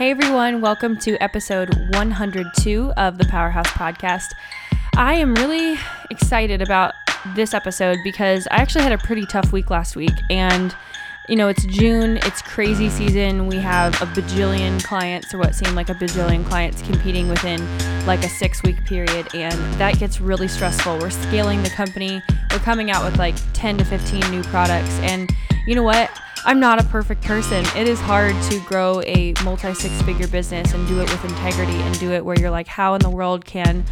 Hey 0.00 0.12
everyone, 0.12 0.62
welcome 0.62 0.96
to 1.00 1.22
episode 1.22 1.74
102 1.94 2.92
of 2.96 3.18
the 3.18 3.26
Powerhouse 3.26 3.66
Podcast. 3.66 4.32
I 4.96 5.12
am 5.16 5.34
really 5.34 5.78
excited 6.10 6.62
about 6.62 6.94
this 7.36 7.52
episode 7.52 7.98
because 8.02 8.48
I 8.50 8.62
actually 8.62 8.84
had 8.84 8.92
a 8.92 8.98
pretty 8.98 9.26
tough 9.26 9.52
week 9.52 9.68
last 9.68 9.96
week 9.96 10.14
and 10.30 10.74
you 11.28 11.36
know, 11.36 11.48
it's 11.48 11.66
June, 11.66 12.16
it's 12.22 12.40
crazy 12.40 12.88
season. 12.88 13.46
We 13.46 13.56
have 13.56 13.92
a 14.00 14.06
bajillion 14.06 14.82
clients, 14.82 15.34
or 15.34 15.38
what 15.38 15.54
seemed 15.54 15.74
like 15.74 15.90
a 15.90 15.94
bajillion 15.94 16.46
clients, 16.46 16.80
competing 16.80 17.28
within 17.28 17.60
like 18.06 18.24
a 18.24 18.28
six 18.30 18.62
week 18.62 18.82
period. 18.86 19.28
And 19.34 19.52
that 19.74 19.98
gets 19.98 20.18
really 20.18 20.48
stressful. 20.48 20.98
We're 20.98 21.10
scaling 21.10 21.62
the 21.62 21.68
company, 21.68 22.22
we're 22.50 22.58
coming 22.60 22.90
out 22.90 23.04
with 23.04 23.18
like 23.18 23.36
10 23.52 23.76
to 23.76 23.84
15 23.84 24.30
new 24.30 24.42
products. 24.44 24.98
And 25.00 25.30
you 25.66 25.74
know 25.74 25.82
what? 25.82 26.10
I'm 26.44 26.58
not 26.58 26.80
a 26.80 26.84
perfect 26.84 27.22
person. 27.22 27.64
It 27.76 27.86
is 27.86 28.00
hard 28.00 28.34
to 28.50 28.60
grow 28.60 29.02
a 29.02 29.34
multi 29.44 29.74
six 29.74 30.00
figure 30.02 30.26
business 30.26 30.72
and 30.72 30.86
do 30.88 31.00
it 31.00 31.10
with 31.10 31.24
integrity 31.24 31.74
and 31.74 31.98
do 31.98 32.12
it 32.12 32.24
where 32.24 32.38
you're 32.38 32.50
like, 32.50 32.66
how 32.66 32.94
in 32.94 33.00
the 33.00 33.10
world 33.10 33.44
can 33.44 33.84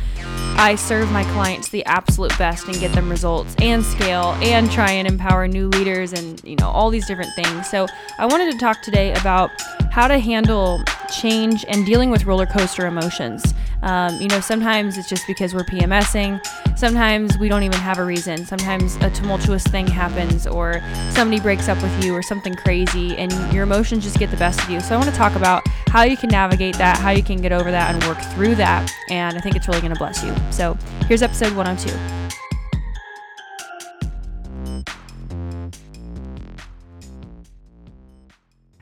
I 0.60 0.74
serve 0.74 1.12
my 1.12 1.24
clients 1.32 1.68
the 1.68 1.84
absolute 1.84 2.36
best 2.38 2.66
and 2.66 2.78
get 2.80 2.92
them 2.92 3.08
results 3.08 3.54
and 3.60 3.84
scale 3.84 4.36
and 4.40 4.70
try 4.70 4.90
and 4.90 5.06
empower 5.06 5.46
new 5.46 5.68
leaders 5.68 6.12
and, 6.12 6.42
you 6.42 6.56
know, 6.56 6.68
all 6.68 6.90
these 6.90 7.06
different 7.06 7.32
things. 7.36 7.70
So, 7.70 7.86
I 8.18 8.26
wanted 8.26 8.50
to 8.52 8.58
talk 8.58 8.82
today 8.82 9.12
about 9.12 9.50
how 9.92 10.08
to 10.08 10.18
handle 10.18 10.82
change 11.12 11.64
and 11.68 11.86
dealing 11.86 12.10
with 12.10 12.24
roller 12.24 12.46
coaster 12.46 12.86
emotions. 12.86 13.54
Um, 13.82 14.20
you 14.20 14.28
know, 14.28 14.40
sometimes 14.40 14.98
it's 14.98 15.08
just 15.08 15.26
because 15.26 15.54
we're 15.54 15.64
PMSing. 15.64 16.44
Sometimes 16.76 17.38
we 17.38 17.48
don't 17.48 17.62
even 17.62 17.78
have 17.78 17.98
a 17.98 18.04
reason. 18.04 18.44
Sometimes 18.44 18.96
a 18.96 19.10
tumultuous 19.10 19.64
thing 19.64 19.86
happens, 19.86 20.46
or 20.46 20.80
somebody 21.10 21.40
breaks 21.40 21.68
up 21.68 21.80
with 21.82 22.04
you, 22.04 22.14
or 22.14 22.22
something 22.22 22.37
crazy, 22.56 23.16
and 23.16 23.32
your 23.52 23.62
emotions 23.62 24.04
just 24.04 24.18
get 24.18 24.30
the 24.30 24.36
best 24.36 24.62
of 24.62 24.70
you. 24.70 24.80
So, 24.80 24.94
I 24.94 24.98
want 24.98 25.10
to 25.10 25.16
talk 25.16 25.34
about 25.34 25.66
how 25.88 26.02
you 26.02 26.16
can 26.16 26.30
navigate 26.30 26.76
that, 26.78 26.98
how 26.98 27.10
you 27.10 27.22
can 27.22 27.40
get 27.40 27.52
over 27.52 27.70
that, 27.70 27.94
and 27.94 28.04
work 28.04 28.20
through 28.34 28.54
that. 28.56 28.90
And 29.10 29.36
I 29.36 29.40
think 29.40 29.56
it's 29.56 29.68
really 29.68 29.80
going 29.80 29.92
to 29.92 29.98
bless 29.98 30.22
you. 30.22 30.34
So, 30.50 30.76
here's 31.06 31.22
episode 31.22 31.54
102. 31.54 32.17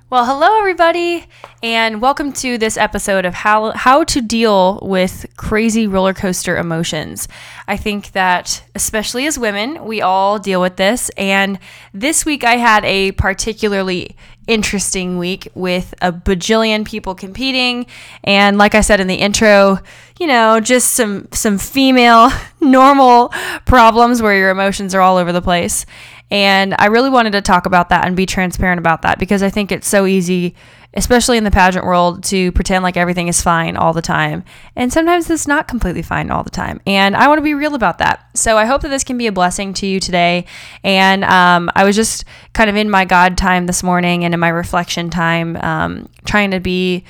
Well, 0.09 0.25
hello 0.25 0.57
everybody, 0.61 1.27
and 1.65 2.01
welcome 2.01 2.33
to 2.35 2.59
this 2.59 2.77
episode 2.77 3.25
of 3.25 3.35
how 3.35 3.73
how 3.73 4.05
to 4.05 4.21
deal 4.21 4.79
with 4.81 5.27
crazy 5.37 5.89
roller 5.89 6.15
coaster 6.15 6.57
emotions. 6.57 7.27
I 7.67 7.77
think 7.77 8.12
that 8.12 8.62
especially 8.77 9.27
as 9.27 9.37
women, 9.37 9.84
we 9.84 10.01
all 10.01 10.39
deal 10.39 10.61
with 10.61 10.77
this, 10.77 11.11
and 11.17 11.59
this 11.93 12.25
week 12.25 12.45
I 12.45 12.55
had 12.55 12.84
a 12.84 13.11
particularly 13.12 14.15
interesting 14.47 15.19
week 15.19 15.49
with 15.57 15.93
a 16.01 16.12
bajillion 16.12 16.87
people 16.87 17.17
competing, 17.17 17.87
and 18.23 18.59
like 18.59 18.77
I 18.77 18.83
said 18.83 19.01
in 19.01 19.09
the 19.09 19.17
intro, 19.17 19.81
you 20.21 20.29
know, 20.29 20.61
just 20.61 20.93
some 20.93 21.27
some 21.33 21.59
female 21.59 22.31
normal 22.61 23.33
problems 23.65 24.23
where 24.23 24.37
your 24.37 24.51
emotions 24.51 24.95
are 24.95 25.01
all 25.01 25.17
over 25.17 25.33
the 25.33 25.43
place. 25.43 25.84
And 26.31 26.75
I 26.79 26.87
really 26.87 27.11
wanted 27.11 27.33
to 27.33 27.43
talk 27.43 27.67
about 27.67 27.89
that 27.91 28.07
and 28.07 28.17
be 28.17 28.27
transparent 28.27 28.79
about 28.79 29.03
that 29.03 29.19
because 29.19 29.43
I 29.43 29.51
think 29.51 29.71
it's 29.71 29.87
so 29.87 30.07
easy, 30.07 30.57
especially 30.95 31.39
in 31.39 31.45
the 31.45 31.53
pageant 31.53 31.85
world, 31.85 32.25
to 32.25 32.51
pretend 32.53 32.83
like 32.83 32.97
everything 32.97 33.29
is 33.29 33.41
fine 33.41 33.77
all 33.77 33.93
the 33.93 34.03
time. 34.03 34.43
And 34.75 34.93
sometimes 34.93 35.31
it's 35.31 35.47
not 35.47 35.69
completely 35.69 36.03
fine 36.03 36.33
all 36.33 36.43
the 36.43 36.51
time. 36.51 36.81
And 36.85 37.15
I 37.15 37.29
want 37.29 37.39
to 37.39 37.43
be 37.43 37.55
real 37.55 37.77
about 37.77 37.99
that. 37.99 38.29
So 38.35 38.59
I 38.59 38.65
hope 38.65 38.83
that 38.83 38.89
this 38.89 39.05
can 39.05 39.17
be 39.17 39.29
a 39.29 39.33
blessing 39.33 39.73
to 39.75 39.87
you 39.87 40.01
today. 40.01 40.47
And 40.83 41.23
um, 41.25 41.71
I 41.77 41.85
was 41.85 41.95
just 41.95 42.25
kind 42.55 42.69
of 42.69 42.75
in 42.75 42.91
my 42.91 43.05
God 43.05 43.39
time 43.39 43.67
this 43.67 43.85
morning 43.85 44.25
and 44.25 44.35
in 44.35 44.41
my 44.41 44.49
reflection 44.49 45.11
time, 45.11 45.57
um, 45.59 46.09
trying 46.25 46.51
to 46.51 46.59
be 46.59 47.05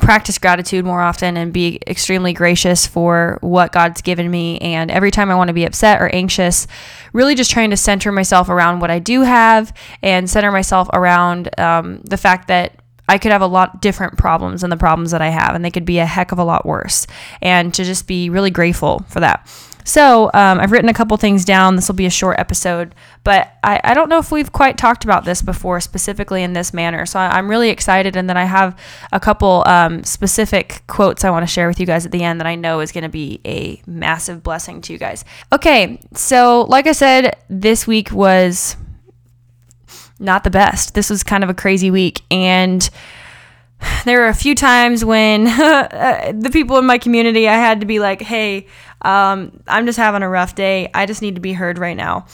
practice 0.00 0.38
gratitude 0.38 0.84
more 0.84 1.00
often 1.00 1.36
and 1.36 1.52
be 1.52 1.80
extremely 1.86 2.32
gracious 2.32 2.86
for 2.86 3.38
what 3.40 3.72
God's 3.72 4.02
given 4.02 4.30
me. 4.30 4.58
And 4.58 4.90
every 4.90 5.10
time 5.10 5.30
I 5.30 5.34
want 5.34 5.48
to 5.48 5.54
be 5.54 5.64
upset 5.64 6.00
or 6.00 6.08
anxious, 6.14 6.66
really 7.12 7.34
just 7.34 7.50
trying 7.50 7.70
to 7.70 7.76
center 7.76 8.12
myself 8.12 8.48
around 8.48 8.80
what 8.80 8.90
I 8.90 8.98
do 8.98 9.22
have 9.22 9.72
and 10.02 10.28
center 10.28 10.52
myself 10.52 10.88
around 10.92 11.48
um, 11.58 12.00
the 12.04 12.16
fact 12.16 12.48
that 12.48 12.72
I 13.08 13.16
could 13.18 13.32
have 13.32 13.42
a 13.42 13.46
lot 13.46 13.80
different 13.80 14.18
problems 14.18 14.60
than 14.60 14.70
the 14.70 14.76
problems 14.76 15.12
that 15.12 15.22
I 15.22 15.30
have, 15.30 15.54
and 15.54 15.64
they 15.64 15.70
could 15.70 15.86
be 15.86 15.98
a 15.98 16.04
heck 16.04 16.30
of 16.30 16.38
a 16.38 16.44
lot 16.44 16.66
worse. 16.66 17.06
And 17.40 17.72
to 17.74 17.84
just 17.84 18.06
be 18.06 18.28
really 18.28 18.50
grateful 18.50 19.04
for 19.08 19.20
that. 19.20 19.48
So 19.88 20.26
um, 20.34 20.60
I've 20.60 20.70
written 20.70 20.90
a 20.90 20.94
couple 20.94 21.16
things 21.16 21.46
down. 21.46 21.74
This 21.74 21.88
will 21.88 21.94
be 21.94 22.04
a 22.04 22.10
short 22.10 22.38
episode, 22.38 22.94
but 23.24 23.50
I, 23.64 23.80
I 23.82 23.94
don't 23.94 24.10
know 24.10 24.18
if 24.18 24.30
we've 24.30 24.52
quite 24.52 24.76
talked 24.76 25.02
about 25.02 25.24
this 25.24 25.40
before 25.40 25.80
specifically 25.80 26.42
in 26.42 26.52
this 26.52 26.74
manner. 26.74 27.06
So 27.06 27.18
I, 27.18 27.38
am 27.38 27.48
really 27.48 27.70
excited, 27.70 28.14
and 28.14 28.28
then 28.28 28.36
I 28.36 28.44
have 28.44 28.78
a 29.12 29.18
couple 29.18 29.62
um, 29.66 30.04
specific 30.04 30.82
quotes 30.88 31.24
I 31.24 31.30
want 31.30 31.42
to 31.42 31.50
share 31.50 31.68
with 31.68 31.80
you 31.80 31.86
guys 31.86 32.04
at 32.04 32.12
the 32.12 32.22
end 32.22 32.38
that 32.38 32.46
I 32.46 32.54
know 32.54 32.80
is 32.80 32.92
going 32.92 33.04
to 33.04 33.08
be 33.08 33.40
a 33.46 33.80
massive 33.86 34.42
blessing 34.42 34.82
to 34.82 34.92
you 34.92 34.98
guys. 34.98 35.24
Okay, 35.54 35.98
so 36.12 36.66
like 36.68 36.86
I 36.86 36.92
said, 36.92 37.38
this 37.48 37.86
week 37.86 38.12
was 38.12 38.76
not 40.18 40.44
the 40.44 40.50
best. 40.50 40.92
This 40.92 41.08
was 41.08 41.24
kind 41.24 41.42
of 41.42 41.48
a 41.48 41.54
crazy 41.54 41.90
week, 41.90 42.20
and 42.30 42.90
there 44.04 44.20
were 44.20 44.28
a 44.28 44.34
few 44.34 44.54
times 44.54 45.02
when 45.02 45.44
the 45.44 46.50
people 46.52 46.76
in 46.76 46.84
my 46.84 46.98
community 46.98 47.48
I 47.48 47.54
had 47.54 47.80
to 47.80 47.86
be 47.86 48.00
like, 48.00 48.20
"Hey, 48.20 48.66
um, 49.02 49.60
I'm 49.66 49.86
just 49.86 49.98
having 49.98 50.22
a 50.22 50.28
rough 50.28 50.54
day. 50.54 50.90
I 50.94 51.06
just 51.06 51.22
need 51.22 51.34
to 51.36 51.40
be 51.40 51.52
heard 51.52 51.78
right 51.78 51.96
now. 51.96 52.26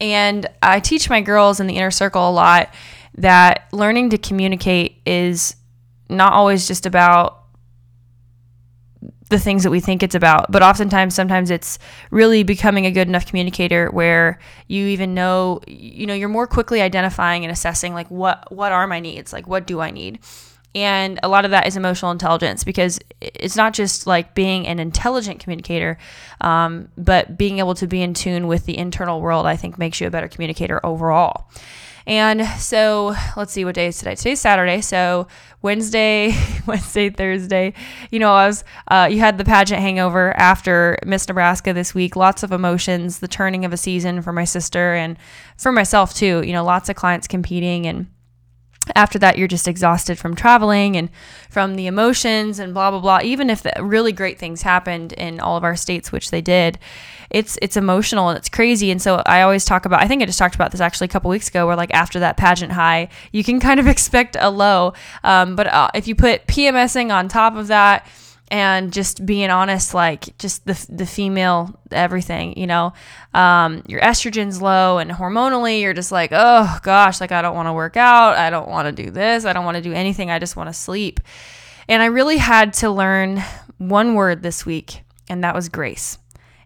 And 0.00 0.46
I 0.62 0.80
teach 0.80 1.08
my 1.08 1.20
girls 1.20 1.60
in 1.60 1.66
the 1.66 1.76
inner 1.76 1.90
circle 1.90 2.28
a 2.28 2.32
lot 2.32 2.72
that 3.16 3.68
learning 3.72 4.10
to 4.10 4.18
communicate 4.18 5.00
is 5.06 5.56
not 6.08 6.32
always 6.32 6.66
just 6.66 6.86
about 6.86 7.38
the 9.30 9.38
things 9.38 9.62
that 9.62 9.70
we 9.70 9.80
think 9.80 10.02
it's 10.02 10.14
about, 10.14 10.52
but 10.52 10.62
oftentimes, 10.62 11.14
sometimes 11.14 11.50
it's 11.50 11.78
really 12.10 12.42
becoming 12.42 12.84
a 12.84 12.90
good 12.90 13.08
enough 13.08 13.24
communicator 13.26 13.90
where 13.90 14.38
you 14.68 14.88
even 14.88 15.14
know, 15.14 15.60
you 15.66 16.06
know, 16.06 16.12
you're 16.12 16.28
more 16.28 16.46
quickly 16.46 16.82
identifying 16.82 17.42
and 17.42 17.50
assessing 17.50 17.94
like 17.94 18.10
what 18.10 18.52
what 18.52 18.72
are 18.72 18.86
my 18.86 19.00
needs, 19.00 19.32
like 19.32 19.46
what 19.46 19.66
do 19.66 19.80
I 19.80 19.90
need 19.90 20.18
and 20.74 21.20
a 21.22 21.28
lot 21.28 21.44
of 21.44 21.50
that 21.50 21.66
is 21.66 21.76
emotional 21.76 22.10
intelligence 22.10 22.64
because 22.64 22.98
it's 23.20 23.56
not 23.56 23.74
just 23.74 24.06
like 24.06 24.34
being 24.34 24.66
an 24.66 24.78
intelligent 24.78 25.40
communicator, 25.40 25.98
um, 26.40 26.88
but 26.96 27.36
being 27.36 27.58
able 27.58 27.74
to 27.74 27.86
be 27.86 28.00
in 28.00 28.14
tune 28.14 28.46
with 28.46 28.64
the 28.64 28.78
internal 28.78 29.20
world, 29.20 29.46
I 29.46 29.56
think 29.56 29.78
makes 29.78 30.00
you 30.00 30.06
a 30.06 30.10
better 30.10 30.28
communicator 30.28 30.84
overall. 30.84 31.48
And 32.06 32.44
so 32.58 33.14
let's 33.36 33.52
see 33.52 33.64
what 33.64 33.74
day 33.74 33.86
is 33.86 33.98
today. 33.98 34.14
Today's 34.14 34.40
Saturday. 34.40 34.80
So 34.80 35.28
Wednesday, 35.60 36.34
Wednesday, 36.66 37.10
Thursday, 37.10 37.74
you 38.10 38.18
know, 38.18 38.32
I 38.32 38.46
was, 38.46 38.64
uh, 38.88 39.08
you 39.10 39.20
had 39.20 39.38
the 39.38 39.44
pageant 39.44 39.80
hangover 39.80 40.36
after 40.36 40.98
Miss 41.06 41.28
Nebraska 41.28 41.72
this 41.72 41.94
week. 41.94 42.16
Lots 42.16 42.42
of 42.42 42.50
emotions, 42.50 43.20
the 43.20 43.28
turning 43.28 43.64
of 43.64 43.72
a 43.72 43.76
season 43.76 44.22
for 44.22 44.32
my 44.32 44.44
sister 44.44 44.94
and 44.94 45.16
for 45.56 45.70
myself 45.70 46.14
too. 46.14 46.42
You 46.44 46.52
know, 46.52 46.64
lots 46.64 46.88
of 46.88 46.96
clients 46.96 47.28
competing 47.28 47.86
and 47.86 48.06
after 48.94 49.18
that 49.18 49.38
you're 49.38 49.48
just 49.48 49.68
exhausted 49.68 50.18
from 50.18 50.34
traveling 50.34 50.96
and 50.96 51.10
from 51.50 51.76
the 51.76 51.86
emotions 51.86 52.58
and 52.58 52.74
blah 52.74 52.90
blah 52.90 53.00
blah. 53.00 53.20
Even 53.22 53.50
if 53.50 53.66
really 53.80 54.12
great 54.12 54.38
things 54.38 54.62
happened 54.62 55.12
in 55.14 55.40
all 55.40 55.56
of 55.56 55.64
our 55.64 55.76
states 55.76 56.12
which 56.12 56.30
they 56.30 56.40
did 56.40 56.78
it's 57.30 57.58
it's 57.62 57.76
emotional 57.76 58.28
and 58.28 58.38
it's 58.38 58.48
crazy. 58.48 58.90
And 58.90 59.00
so 59.00 59.22
i 59.26 59.42
always 59.42 59.64
talk 59.64 59.84
about 59.84 60.02
i 60.02 60.06
think 60.06 60.22
i 60.22 60.26
just 60.26 60.38
talked 60.38 60.54
about 60.54 60.70
this 60.70 60.80
actually 60.80 61.06
a 61.06 61.08
couple 61.08 61.30
weeks 61.30 61.48
ago 61.48 61.66
where 61.66 61.76
like 61.76 61.92
after 61.94 62.20
that 62.20 62.36
pageant 62.36 62.72
high 62.72 63.08
you 63.32 63.42
can 63.42 63.58
kind 63.58 63.80
of 63.80 63.86
expect 63.94 64.36
a 64.38 64.50
low. 64.50 64.92
Um, 65.24 65.56
but 65.56 65.66
uh, 65.66 65.90
if 65.94 66.06
you 66.06 66.14
put 66.14 66.46
pmsing 66.46 67.12
on 67.12 67.28
top 67.28 67.56
of 67.56 67.68
that 67.68 68.06
and 68.52 68.92
just 68.92 69.24
being 69.24 69.48
honest, 69.48 69.94
like 69.94 70.36
just 70.36 70.66
the, 70.66 70.86
the 70.90 71.06
female 71.06 71.74
everything, 71.90 72.56
you 72.58 72.66
know, 72.66 72.92
um, 73.32 73.82
your 73.88 74.02
estrogen's 74.02 74.60
low 74.60 74.98
and 74.98 75.10
hormonally 75.10 75.80
you're 75.80 75.94
just 75.94 76.12
like, 76.12 76.32
oh 76.34 76.78
gosh, 76.82 77.18
like 77.18 77.32
I 77.32 77.40
don't 77.40 77.56
want 77.56 77.68
to 77.68 77.72
work 77.72 77.96
out. 77.96 78.36
I 78.36 78.50
don't 78.50 78.68
want 78.68 78.94
to 78.94 79.02
do 79.02 79.10
this. 79.10 79.46
I 79.46 79.54
don't 79.54 79.64
want 79.64 79.78
to 79.78 79.82
do 79.82 79.94
anything. 79.94 80.30
I 80.30 80.38
just 80.38 80.54
want 80.54 80.68
to 80.68 80.74
sleep. 80.74 81.18
And 81.88 82.02
I 82.02 82.06
really 82.06 82.36
had 82.36 82.74
to 82.74 82.90
learn 82.90 83.42
one 83.78 84.14
word 84.14 84.42
this 84.42 84.66
week, 84.66 85.02
and 85.30 85.42
that 85.42 85.54
was 85.54 85.70
grace. 85.70 86.18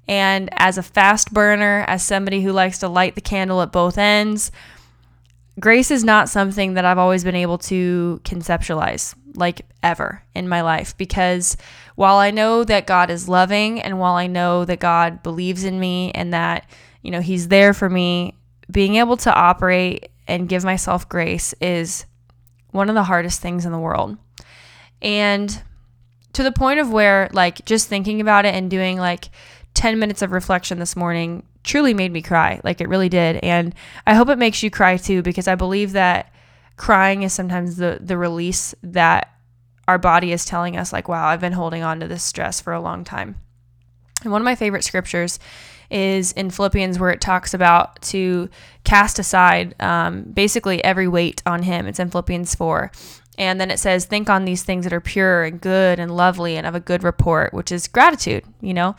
And 0.08 0.50
as 0.54 0.78
a 0.78 0.82
fast 0.82 1.32
burner, 1.32 1.84
as 1.86 2.04
somebody 2.04 2.42
who 2.42 2.50
likes 2.50 2.80
to 2.80 2.88
light 2.88 3.14
the 3.14 3.20
candle 3.20 3.62
at 3.62 3.70
both 3.70 3.96
ends, 3.96 4.50
grace 5.60 5.92
is 5.92 6.02
not 6.02 6.28
something 6.28 6.74
that 6.74 6.84
I've 6.84 6.98
always 6.98 7.22
been 7.22 7.36
able 7.36 7.58
to 7.58 8.20
conceptualize 8.24 9.14
like 9.36 9.62
ever 9.82 10.22
in 10.34 10.48
my 10.48 10.62
life 10.62 10.96
because 10.96 11.56
while 11.96 12.16
I 12.16 12.30
know 12.30 12.62
that 12.62 12.86
God 12.86 13.10
is 13.10 13.28
loving 13.28 13.80
and 13.80 13.98
while 13.98 14.14
I 14.14 14.28
know 14.28 14.64
that 14.64 14.78
God 14.78 15.22
believes 15.22 15.64
in 15.64 15.80
me 15.80 16.12
and 16.12 16.32
that, 16.32 16.70
you 17.02 17.10
know, 17.10 17.20
He's 17.20 17.48
there 17.48 17.74
for 17.74 17.90
me, 17.90 18.36
being 18.70 18.96
able 18.96 19.16
to 19.18 19.34
operate 19.34 20.10
and 20.28 20.48
give 20.48 20.64
myself 20.64 21.08
grace 21.08 21.54
is 21.60 22.04
one 22.70 22.88
of 22.88 22.94
the 22.94 23.04
hardest 23.04 23.40
things 23.40 23.64
in 23.64 23.72
the 23.72 23.78
world. 23.78 24.16
And 25.00 25.62
to 26.34 26.42
the 26.42 26.52
point 26.52 26.80
of 26.80 26.92
where, 26.92 27.30
like, 27.32 27.64
just 27.64 27.88
thinking 27.88 28.20
about 28.20 28.44
it 28.44 28.54
and 28.54 28.70
doing 28.70 28.98
like 28.98 29.30
10 29.74 29.98
minutes 29.98 30.22
of 30.22 30.32
reflection 30.32 30.78
this 30.78 30.96
morning 30.96 31.44
truly 31.64 31.94
made 31.94 32.12
me 32.12 32.22
cry. 32.22 32.60
Like, 32.62 32.80
it 32.80 32.88
really 32.88 33.08
did. 33.08 33.36
And 33.36 33.74
I 34.06 34.14
hope 34.14 34.28
it 34.28 34.38
makes 34.38 34.62
you 34.62 34.70
cry 34.70 34.98
too 34.98 35.22
because 35.22 35.48
I 35.48 35.54
believe 35.54 35.92
that 35.92 36.32
crying 36.76 37.22
is 37.22 37.32
sometimes 37.32 37.76
the 37.76 37.98
the 38.02 38.18
release 38.18 38.74
that 38.82 39.32
our 39.88 39.98
body 39.98 40.32
is 40.32 40.44
telling 40.44 40.76
us, 40.76 40.92
like, 40.92 41.08
wow, 41.08 41.26
I've 41.26 41.40
been 41.40 41.52
holding 41.52 41.82
on 41.82 42.00
to 42.00 42.08
this 42.08 42.22
stress 42.22 42.60
for 42.60 42.72
a 42.72 42.80
long 42.80 43.04
time. 43.04 43.36
And 44.22 44.32
one 44.32 44.40
of 44.40 44.44
my 44.44 44.54
favorite 44.54 44.84
scriptures 44.84 45.38
is 45.90 46.32
in 46.32 46.50
Philippians, 46.50 46.98
where 46.98 47.10
it 47.10 47.20
talks 47.20 47.54
about 47.54 48.00
to 48.02 48.48
cast 48.84 49.18
aside 49.18 49.80
um, 49.80 50.22
basically 50.22 50.82
every 50.82 51.06
weight 51.06 51.42
on 51.46 51.62
Him. 51.62 51.86
It's 51.86 52.00
in 52.00 52.10
Philippians 52.10 52.54
4. 52.54 52.90
And 53.38 53.60
then 53.60 53.70
it 53.70 53.78
says, 53.78 54.06
think 54.06 54.30
on 54.30 54.44
these 54.44 54.62
things 54.62 54.84
that 54.84 54.92
are 54.92 55.00
pure 55.00 55.44
and 55.44 55.60
good 55.60 55.98
and 55.98 56.16
lovely 56.16 56.56
and 56.56 56.66
of 56.66 56.74
a 56.74 56.80
good 56.80 57.02
report, 57.02 57.52
which 57.52 57.70
is 57.70 57.86
gratitude, 57.86 58.44
you 58.60 58.72
know? 58.74 58.96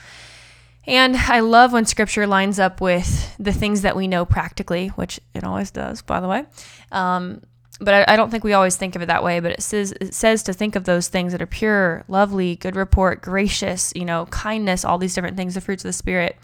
And 0.85 1.17
I 1.17 1.41
love 1.41 1.73
when 1.73 1.85
scripture 1.85 2.25
lines 2.25 2.59
up 2.59 2.79
with 2.79 3.35
the 3.37 3.51
things 3.51 3.81
that 3.81 3.95
we 3.95 4.07
know 4.07 4.25
practically, 4.25 4.89
which 4.89 5.19
it 5.33 5.43
always 5.43 5.71
does, 5.71 6.01
by 6.01 6.21
the 6.21 6.27
way. 6.27 6.45
Um, 6.91 7.41
but 7.79 7.93
I, 7.93 8.13
I, 8.13 8.15
don't 8.15 8.31
think 8.31 8.43
we 8.43 8.53
always 8.53 8.75
think 8.75 8.95
of 8.95 9.01
it 9.01 9.07
that 9.07 9.23
way. 9.23 9.39
But 9.39 9.51
it 9.51 9.63
says 9.63 9.91
it 9.93 10.13
says 10.13 10.43
to 10.43 10.53
think 10.53 10.75
of 10.75 10.85
those 10.85 11.07
things 11.07 11.31
that 11.31 11.41
are 11.41 11.47
pure, 11.47 12.03
lovely, 12.07 12.55
good 12.55 12.75
report, 12.75 13.21
gracious, 13.21 13.93
you 13.95 14.05
know, 14.05 14.25
kindness, 14.27 14.83
all 14.83 14.97
these 14.97 15.13
different 15.13 15.37
things, 15.37 15.53
the 15.53 15.61
fruits 15.61 15.83
of 15.83 15.89
the 15.89 15.93
spirit. 15.93 16.37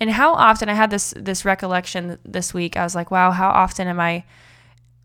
And 0.00 0.10
how 0.10 0.32
often 0.32 0.68
I 0.68 0.74
had 0.74 0.90
this 0.90 1.12
this 1.16 1.44
recollection 1.44 2.18
this 2.24 2.54
week. 2.54 2.76
I 2.76 2.82
was 2.82 2.94
like, 2.94 3.10
wow, 3.10 3.30
how 3.30 3.50
often 3.50 3.88
am 3.88 4.00
I 4.00 4.24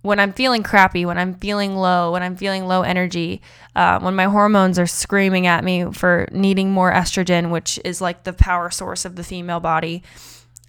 when 0.02 0.20
I'm 0.20 0.34
feeling 0.34 0.62
crappy, 0.62 1.04
when 1.04 1.18
I'm 1.18 1.34
feeling 1.34 1.76
low, 1.76 2.12
when 2.12 2.22
I'm 2.22 2.36
feeling 2.36 2.68
low 2.68 2.84
energy, 2.84 3.42
uh, 3.76 4.00
when 4.00 4.16
my 4.16 4.26
hormones 4.26 4.78
are 4.78 4.86
screaming 4.86 5.48
at 5.48 5.64
me 5.64 5.92
for 5.92 6.28
needing 6.32 6.72
more 6.72 6.94
estrogen, 6.94 7.50
which 7.50 7.80
is 7.84 8.02
like 8.02 8.24
the 8.24 8.32
power 8.32 8.70
source 8.70 9.04
of 9.04 9.16
the 9.16 9.24
female 9.24 9.60
body. 9.60 10.04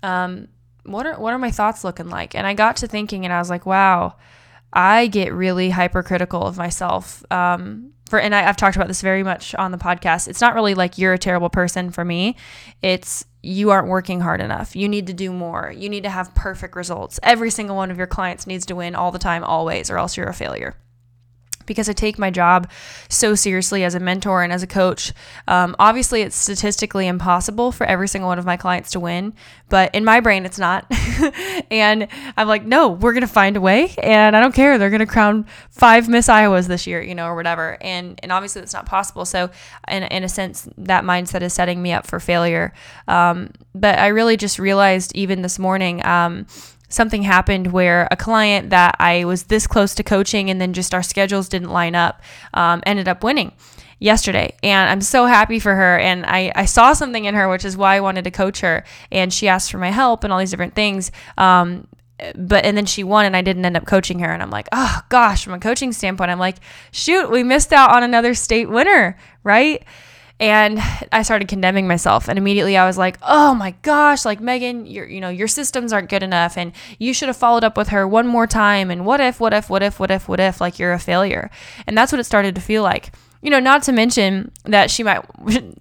Um, 0.03 0.49
what 0.85 1.07
are 1.07 1.21
what 1.21 1.33
are 1.33 1.39
my 1.39 1.51
thoughts 1.51 1.85
looking 1.85 2.09
like? 2.09 2.35
And 2.35 2.47
I 2.47 2.55
got 2.55 2.77
to 2.79 2.89
thinking, 2.89 3.25
and 3.25 3.33
I 3.33 3.39
was 3.39 3.51
like, 3.51 3.67
wow, 3.67 4.15
I 4.77 5.07
get 5.07 5.33
really 5.33 5.71
hypercritical 5.71 6.43
of 6.43 6.59
myself. 6.59 7.25
Um, 7.33 7.93
for 8.11 8.21
and 8.21 8.35
I, 8.35 8.43
have 8.43 8.59
talked 8.59 8.77
about 8.77 8.89
this 8.89 9.01
very 9.01 9.23
much 9.23 9.55
on 9.55 9.73
the 9.73 9.79
podcast. 9.79 10.29
It's 10.29 10.41
not 10.41 10.55
really 10.55 10.75
like 10.75 10.99
you're 10.99 11.15
a 11.15 11.19
terrible 11.19 11.49
person 11.49 11.91
for 11.91 12.05
me. 12.05 12.37
It's 12.83 13.25
you 13.43 13.71
aren't 13.71 13.89
working 13.89 14.21
hard 14.21 14.41
enough. 14.41 14.77
You 14.77 14.87
need 14.89 15.07
to 15.07 15.15
do 15.15 15.33
more. 15.33 15.73
You 15.75 15.89
need 15.89 16.03
to 16.03 16.11
have 16.11 16.35
perfect 16.35 16.77
results. 16.77 17.19
Every 17.23 17.51
single 17.51 17.75
one 17.75 17.91
of 17.91 17.97
your 17.97 18.07
clients 18.07 18.47
needs 18.47 18.67
to 18.67 18.77
win 18.77 18.95
all 18.95 19.11
the 19.11 19.19
time, 19.19 19.43
always, 19.43 19.91
or 19.91 19.97
else 19.97 20.17
you're 20.17 20.29
a 20.29 20.35
failure 20.35 20.77
because 21.67 21.89
I 21.89 21.93
take 21.93 22.19
my 22.19 22.31
job 22.31 22.71
so 23.09 23.35
seriously 23.35 23.85
as 23.85 23.95
a 23.95 24.01
mentor 24.01 24.43
and 24.43 24.53
as 24.53 24.63
a 24.63 24.67
coach. 24.67 25.13
Um, 25.49 25.77
obviously, 25.79 26.23
it's 26.23 26.37
statistically 26.37 27.07
impossible 27.07 27.73
for 27.73 27.85
every 27.87 28.09
single 28.09 28.29
one 28.29 28.39
of 28.39 28.47
my 28.47 28.57
clients 28.57 28.91
to 28.91 29.01
win, 29.01 29.35
but 29.69 29.95
in 29.95 30.05
my 30.05 30.21
brain, 30.21 30.47
it's 30.47 30.59
not. 30.59 30.87
and 31.71 32.09
I'm 32.37 32.49
like, 32.49 32.65
no, 32.65 32.89
we're 32.89 33.13
going 33.13 33.23
to 33.23 33.27
find 33.27 33.57
a 33.57 33.61
way. 33.61 33.95
And 34.03 34.37
I 34.37 34.41
don't 34.41 34.55
care. 34.55 34.79
They're 34.79 34.91
going 34.91 35.01
to 35.01 35.07
crown 35.07 35.47
five 35.71 36.09
Miss 36.09 36.29
Iowas 36.29 36.69
this 36.69 36.87
year, 36.87 37.03
you 37.03 37.15
know, 37.15 37.27
or 37.27 37.35
whatever. 37.35 37.77
And, 37.81 38.19
and 38.23 38.33
obviously, 38.33 38.61
that's 38.61 38.75
not 38.75 38.87
possible. 38.87 39.25
So, 39.25 39.51
in, 39.89 40.05
in 40.05 40.25
a 40.25 40.29
sense, 40.29 40.69
that 40.79 41.05
mindset 41.05 41.43
is 41.43 41.53
setting 41.53 41.83
me 41.83 41.93
up 41.93 42.07
for 42.07 42.21
failure. 42.21 42.73
Um, 43.09 43.51
but 43.75 43.99
I 43.99 44.09
really 44.09 44.37
just 44.37 44.59
realized 44.59 45.15
even 45.15 45.43
this 45.43 45.59
morning, 45.59 46.05
um, 46.07 46.47
something 46.89 47.23
happened 47.23 47.73
where 47.73 48.09
a 48.11 48.17
client 48.17 48.71
that 48.71 48.97
I 48.99 49.25
was 49.25 49.45
this 49.45 49.67
close 49.67 49.95
to 49.97 50.03
coaching 50.03 50.51
and 50.51 50.61
then 50.61 50.73
just 50.73 50.95
our 50.95 51.03
schedules 51.03 51.49
didn't 51.49 51.71
line 51.71 51.95
up 51.95 52.23
um, 52.55 52.83
ended 52.87 53.09
up 53.09 53.23
winning 53.25 53.53
yesterday. 53.99 54.55
And 54.63 54.91
i'm 54.91 55.01
so 55.01 55.27
happy 55.27 55.59
for 55.59 55.75
her. 55.75 55.99
And 55.99 56.27
I, 56.27 56.53
I 56.55 56.65
saw 56.67 56.93
something 56.93 57.25
in 57.25 57.35
her 57.35 57.49
which 57.49 57.65
is 57.65 57.77
why 57.77 57.97
i 57.97 58.01
wanted 58.01 58.25
to 58.25 58.31
coach 58.31 58.61
her. 58.61 58.85
And 59.11 59.33
she 59.33 59.49
asked 59.49 59.71
for 59.71 59.79
my 59.79 59.91
help 59.91 60.25
and 60.25 60.33
all 60.33 60.39
these 60.39 60.51
different 60.51 60.75
things. 60.75 61.11
Um, 61.39 61.89
but 62.35 62.65
and 62.65 62.77
then 62.77 62.87
she 62.87 63.05
won 63.05 63.27
and 63.27 63.37
i 63.37 63.43
didn't 63.43 63.65
end 63.65 63.77
up 63.77 63.87
coaching 63.87 64.21
her. 64.21 64.33
And 64.33 64.43
i'm 64.43 64.51
like 64.51 64.69
oh 64.73 65.01
gosh 65.09 65.45
from 65.45 65.55
a 65.55 65.59
coaching 65.59 65.93
standpoint 65.93 66.31
i'm 66.31 66.39
like 66.39 66.57
shoot 66.91 67.31
we 67.31 67.43
missed 67.43 67.73
out 67.73 67.91
on 67.91 68.03
another 68.03 68.35
state 68.35 68.69
winner 68.69 69.19
right 69.45 69.85
and 70.39 70.79
I 71.13 71.23
started 71.23 71.49
condemning 71.49 71.89
myself. 71.89 72.29
And 72.29 72.39
immediately 72.39 72.77
I 72.77 72.87
was 72.87 72.99
like, 72.99 73.19
oh 73.23 73.55
my 73.55 73.73
gosh, 73.83 74.25
like 74.25 74.41
Megan, 74.41 74.87
your 74.87 75.07
you 75.07 75.21
know, 75.21 75.29
your 75.29 75.49
systems 75.49 75.93
aren't 75.93 76.11
good 76.11 76.23
enough 76.23 76.59
and 76.59 76.73
you 76.99 77.15
should 77.15 77.29
have 77.29 77.37
followed 77.37 77.65
up 77.65 77.77
with 77.77 77.89
her 77.89 78.07
one 78.07 78.27
more 78.27 78.47
time. 78.47 78.91
And 78.91 79.07
what 79.07 79.21
if, 79.21 79.41
what 79.41 79.55
if, 79.55 79.71
what 79.71 79.83
if, 79.83 79.99
what 79.99 80.11
if, 80.11 80.29
what 80.29 80.41
if, 80.41 80.61
like 80.61 80.79
you're 80.79 80.93
a 80.93 80.99
failure. 80.99 81.51
And 81.87 81.97
that's 81.97 82.13
what 82.13 82.21
it 82.21 82.25
started 82.25 82.55
to 82.55 82.61
feel 82.61 82.83
like 82.83 83.13
you 83.43 83.51
know, 83.51 83.61
not 83.61 83.83
to 83.85 83.93
mention 83.93 84.51
that 84.65 84.91
she 84.91 85.03
might 85.03 85.25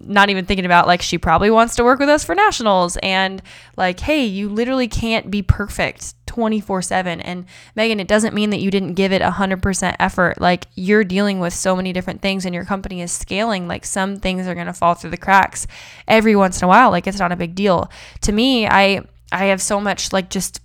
not 0.00 0.30
even 0.30 0.44
thinking 0.44 0.66
about 0.66 0.86
like 0.86 1.02
she 1.02 1.18
probably 1.18 1.50
wants 1.50 1.76
to 1.76 1.84
work 1.84 1.98
with 1.98 2.08
us 2.08 2.24
for 2.24 2.34
nationals 2.34 2.96
and 3.02 3.42
like, 3.76 4.00
hey, 4.00 4.24
you 4.24 4.48
literally 4.48 4.88
can't 4.88 5.30
be 5.30 5.42
perfect 5.42 6.14
24 6.26 6.82
7. 6.82 7.20
And 7.20 7.46
Megan, 7.74 7.98
it 7.98 8.08
doesn't 8.08 8.34
mean 8.34 8.50
that 8.50 8.60
you 8.60 8.70
didn't 8.70 8.94
give 8.94 9.12
it 9.12 9.22
100% 9.22 9.96
effort. 9.98 10.40
Like, 10.40 10.66
you're 10.74 11.04
dealing 11.04 11.40
with 11.40 11.54
so 11.54 11.74
many 11.74 11.92
different 11.92 12.20
things 12.20 12.44
and 12.44 12.54
your 12.54 12.64
company 12.64 13.00
is 13.00 13.10
scaling. 13.10 13.66
Like, 13.66 13.84
some 13.84 14.16
things 14.16 14.46
are 14.46 14.54
going 14.54 14.66
to 14.66 14.72
fall 14.72 14.94
through 14.94 15.10
the 15.10 15.16
cracks 15.16 15.66
every 16.06 16.36
once 16.36 16.60
in 16.60 16.66
a 16.66 16.68
while. 16.68 16.90
Like, 16.90 17.06
it's 17.06 17.18
not 17.18 17.32
a 17.32 17.36
big 17.36 17.54
deal. 17.54 17.90
To 18.22 18.32
me, 18.32 18.66
I, 18.66 19.02
I 19.32 19.46
have 19.46 19.62
so 19.62 19.80
much 19.80 20.12
like 20.12 20.30
just 20.30 20.60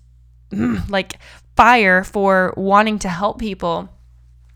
like 0.89 1.17
fire 1.55 2.03
for 2.03 2.53
wanting 2.57 2.99
to 2.99 3.09
help 3.09 3.39
people 3.39 3.89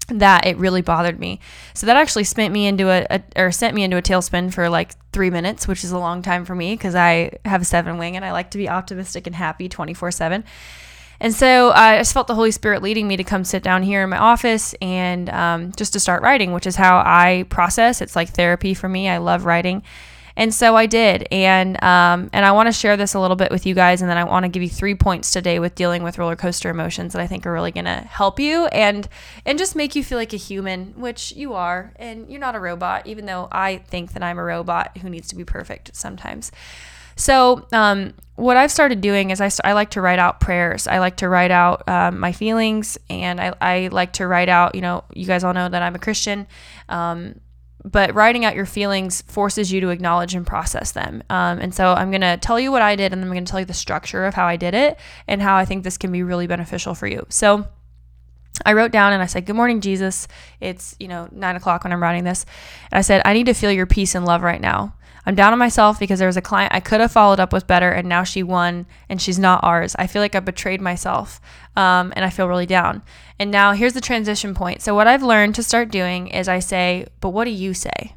that 0.08 0.46
it 0.46 0.58
really 0.58 0.82
bothered 0.82 1.20
me. 1.20 1.40
So 1.74 1.88
that 1.88 1.98
actually 1.98 2.26
spent 2.26 2.54
me 2.54 2.68
into 2.68 2.90
a, 2.90 3.06
a, 3.10 3.24
or 3.36 3.52
sent 3.52 3.76
me 3.76 3.84
into 3.84 3.98
a 3.98 4.02
tailspin 4.02 4.54
for 4.54 4.70
like 4.70 4.94
three 5.12 5.30
minutes, 5.30 5.68
which 5.68 5.84
is 5.84 5.92
a 5.92 5.98
long 5.98 6.22
time 6.22 6.46
for 6.46 6.56
me 6.56 6.74
because 6.74 6.96
I 6.96 7.32
have 7.46 7.62
a 7.62 7.66
seven 7.66 7.98
wing 7.98 8.16
and 8.16 8.24
I 8.24 8.32
like 8.32 8.52
to 8.52 8.58
be 8.58 8.70
optimistic 8.70 9.26
and 9.28 9.36
happy 9.36 9.68
24 9.68 10.12
seven. 10.12 10.44
And 11.20 11.34
so 11.34 11.72
I 11.72 11.98
just 11.98 12.14
felt 12.14 12.28
the 12.28 12.36
Holy 12.36 12.52
Spirit 12.52 12.82
leading 12.82 13.08
me 13.08 13.18
to 13.18 13.24
come 13.24 13.44
sit 13.44 13.64
down 13.64 13.84
here 13.84 14.04
in 14.04 14.10
my 14.10 14.18
office 14.18 14.76
and 14.82 15.30
um, 15.30 15.72
just 15.78 15.94
to 15.94 16.00
start 16.00 16.22
writing, 16.22 16.52
which 16.52 16.68
is 16.68 16.76
how 16.76 16.98
I 16.98 17.46
process. 17.50 18.02
It's 18.02 18.16
like 18.16 18.30
therapy 18.30 18.74
for 18.74 18.90
me. 18.90 19.08
I 19.08 19.18
love 19.18 19.46
writing. 19.46 19.84
And 20.38 20.54
so 20.54 20.76
I 20.76 20.86
did, 20.86 21.28
and 21.32 21.82
um, 21.82 22.30
and 22.34 22.46
I 22.46 22.52
want 22.52 22.68
to 22.68 22.74
share 22.74 22.98
this 22.98 23.14
a 23.14 23.20
little 23.20 23.38
bit 23.38 23.52
with 23.52 23.66
you 23.66 23.74
guys, 23.74 24.02
and 24.02 24.10
then 24.10 24.18
I 24.18 24.26
want 24.26 24.44
to 24.44 24.50
give 24.50 24.62
you 24.62 24.70
three 24.70 24.96
points 24.96 25.32
today 25.32 25.60
with 25.60 25.76
dealing 25.76 26.04
with 26.04 26.18
roller 26.18 26.36
coaster 26.36 26.70
emotions 26.70 27.14
that 27.14 27.22
I 27.22 27.28
think 27.28 27.46
are 27.46 27.54
really 27.54 27.72
going 27.72 27.86
to 27.86 28.02
help 28.02 28.40
you 28.40 28.66
and 28.68 29.08
and 29.46 29.58
just 29.58 29.76
make 29.76 29.96
you 29.96 30.04
feel 30.04 30.18
like 30.18 30.34
a 30.34 30.38
human, 30.38 30.94
which 31.00 31.32
you 31.34 31.54
are, 31.54 31.94
and 31.96 32.30
you're 32.30 32.40
not 32.40 32.56
a 32.56 32.60
robot, 32.60 33.08
even 33.08 33.26
though 33.26 33.48
I 33.52 33.78
think 33.78 34.12
that 34.14 34.24
I'm 34.24 34.38
a 34.38 34.44
robot 34.44 34.98
who 34.98 35.10
needs 35.10 35.30
to 35.30 35.36
be 35.36 35.46
perfect 35.46 35.96
sometimes. 35.96 36.52
So, 37.16 37.66
um, 37.72 38.14
what 38.36 38.58
I've 38.58 38.72
started 38.72 39.00
doing 39.00 39.32
is 39.32 39.40
I, 39.40 39.50
I 39.64 39.72
like 39.72 39.92
to 39.92 40.02
write 40.02 40.20
out 40.20 40.42
prayers. 40.42 40.88
I 40.88 41.00
like 41.00 41.18
to 41.18 41.30
write 41.30 41.52
out 41.52 41.88
um, 41.88 42.20
my 42.20 42.34
feelings, 42.34 42.98
and 43.10 43.40
I, 43.40 43.54
I 43.62 43.88
like 43.92 44.14
to 44.14 44.28
write 44.28 44.50
out, 44.50 44.76
you 44.76 44.82
know, 44.82 45.06
you 45.14 45.26
guys 45.26 45.46
all 45.46 45.54
know 45.54 45.70
that 45.70 45.82
I'm 45.82 45.96
a 45.96 46.00
Christian. 46.00 46.46
Um, 46.90 47.40
but 47.86 48.16
writing 48.16 48.44
out 48.44 48.56
your 48.56 48.66
feelings 48.66 49.22
forces 49.22 49.72
you 49.72 49.80
to 49.82 49.90
acknowledge 49.90 50.34
and 50.34 50.46
process 50.46 50.92
them. 50.92 51.22
Um, 51.30 51.60
and 51.60 51.74
so 51.74 51.94
I'm 51.94 52.10
going 52.10 52.22
to 52.22 52.36
tell 52.38 52.60
you 52.60 52.72
what 52.72 52.82
I 52.82 52.96
did, 52.96 53.14
and 53.14 53.22
then 53.22 53.30
I'm 53.30 53.34
going 53.34 53.46
to 53.46 53.50
tell 53.50 53.60
you 53.60 53.66
the 53.66 53.74
structure 53.74 54.26
of 54.26 54.34
how 54.34 54.48
I 54.48 54.56
did 54.56 54.74
it 54.74 54.98
and 55.28 55.42
how 55.42 55.56
I 55.56 55.66
think 55.66 55.84
this 55.84 55.98
can 55.98 56.12
be 56.12 56.24
really 56.24 56.48
beneficial 56.48 56.96
for 56.96 57.06
you. 57.06 57.28
So 57.30 57.68
I 58.66 58.74
wrote 58.74 58.92
down 58.92 59.14
and 59.14 59.22
I 59.22 59.28
said, 59.28 59.46
Good 59.46 59.56
morning, 59.56 59.82
Jesus. 59.82 60.28
It's, 60.60 60.96
you 61.00 61.08
know, 61.08 61.30
nine 61.32 61.56
o'clock 61.56 61.84
when 61.84 61.94
I'm 61.94 62.02
writing 62.02 62.24
this. 62.24 62.46
And 62.92 62.98
I 62.98 63.02
said, 63.02 63.22
I 63.24 63.34
need 63.34 63.46
to 63.46 63.54
feel 63.54 63.72
your 63.72 63.86
peace 63.86 64.16
and 64.16 64.26
love 64.26 64.42
right 64.42 64.62
now. 64.62 64.96
I'm 65.26 65.36
down 65.36 65.54
on 65.54 65.60
myself 65.60 66.00
because 66.00 66.20
there 66.20 66.28
was 66.28 66.38
a 66.38 66.42
client 66.42 66.74
I 66.74 66.80
could 66.80 67.02
have 67.02 67.12
followed 67.12 67.40
up 67.40 67.52
with 67.52 67.68
better 67.68 67.92
and 67.92 68.08
now 68.08 68.24
she 68.24 68.44
won 68.44 68.86
and 69.10 69.22
she's 69.22 69.40
not 69.40 69.64
ours. 69.64 69.96
I 69.98 70.08
feel 70.08 70.22
like 70.22 70.36
I 70.36 70.40
betrayed 70.40 70.82
myself 70.82 71.42
um, 71.76 72.14
and 72.16 72.24
I 72.24 72.30
feel 72.30 72.48
really 72.48 72.66
down. 72.66 73.02
And 73.40 73.50
now 73.52 73.74
here's 73.74 73.94
the 73.94 74.02
transition 74.02 74.54
point. 74.54 74.82
So, 74.82 74.94
what 74.94 75.08
I've 75.08 75.24
learned 75.24 75.56
to 75.56 75.64
start 75.64 75.90
doing 75.90 76.28
is 76.28 76.48
I 76.48 76.60
say, 76.60 77.08
But 77.22 77.30
what 77.30 77.46
do 77.46 77.52
you 77.52 77.74
say? 77.74 78.16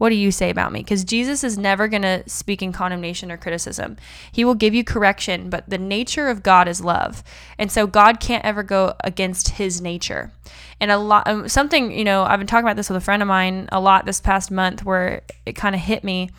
What 0.00 0.08
do 0.08 0.14
you 0.14 0.32
say 0.32 0.48
about 0.48 0.72
me? 0.72 0.80
Because 0.80 1.04
Jesus 1.04 1.44
is 1.44 1.58
never 1.58 1.86
going 1.86 2.00
to 2.00 2.26
speak 2.26 2.62
in 2.62 2.72
condemnation 2.72 3.30
or 3.30 3.36
criticism. 3.36 3.98
He 4.32 4.46
will 4.46 4.54
give 4.54 4.74
you 4.74 4.82
correction, 4.82 5.50
but 5.50 5.68
the 5.68 5.76
nature 5.76 6.28
of 6.28 6.42
God 6.42 6.68
is 6.68 6.80
love. 6.80 7.22
And 7.58 7.70
so 7.70 7.86
God 7.86 8.18
can't 8.18 8.42
ever 8.42 8.62
go 8.62 8.94
against 9.04 9.50
his 9.50 9.82
nature. 9.82 10.32
And 10.80 10.90
a 10.90 10.96
lot, 10.96 11.28
um, 11.28 11.48
something, 11.50 11.92
you 11.92 12.04
know, 12.04 12.22
I've 12.22 12.40
been 12.40 12.46
talking 12.46 12.64
about 12.64 12.76
this 12.76 12.88
with 12.88 12.96
a 12.96 13.02
friend 13.02 13.20
of 13.20 13.28
mine 13.28 13.68
a 13.72 13.78
lot 13.78 14.06
this 14.06 14.22
past 14.22 14.50
month 14.50 14.86
where 14.86 15.20
it 15.44 15.54
kind 15.54 15.74
of 15.74 15.82
hit 15.82 16.02
me 16.02 16.30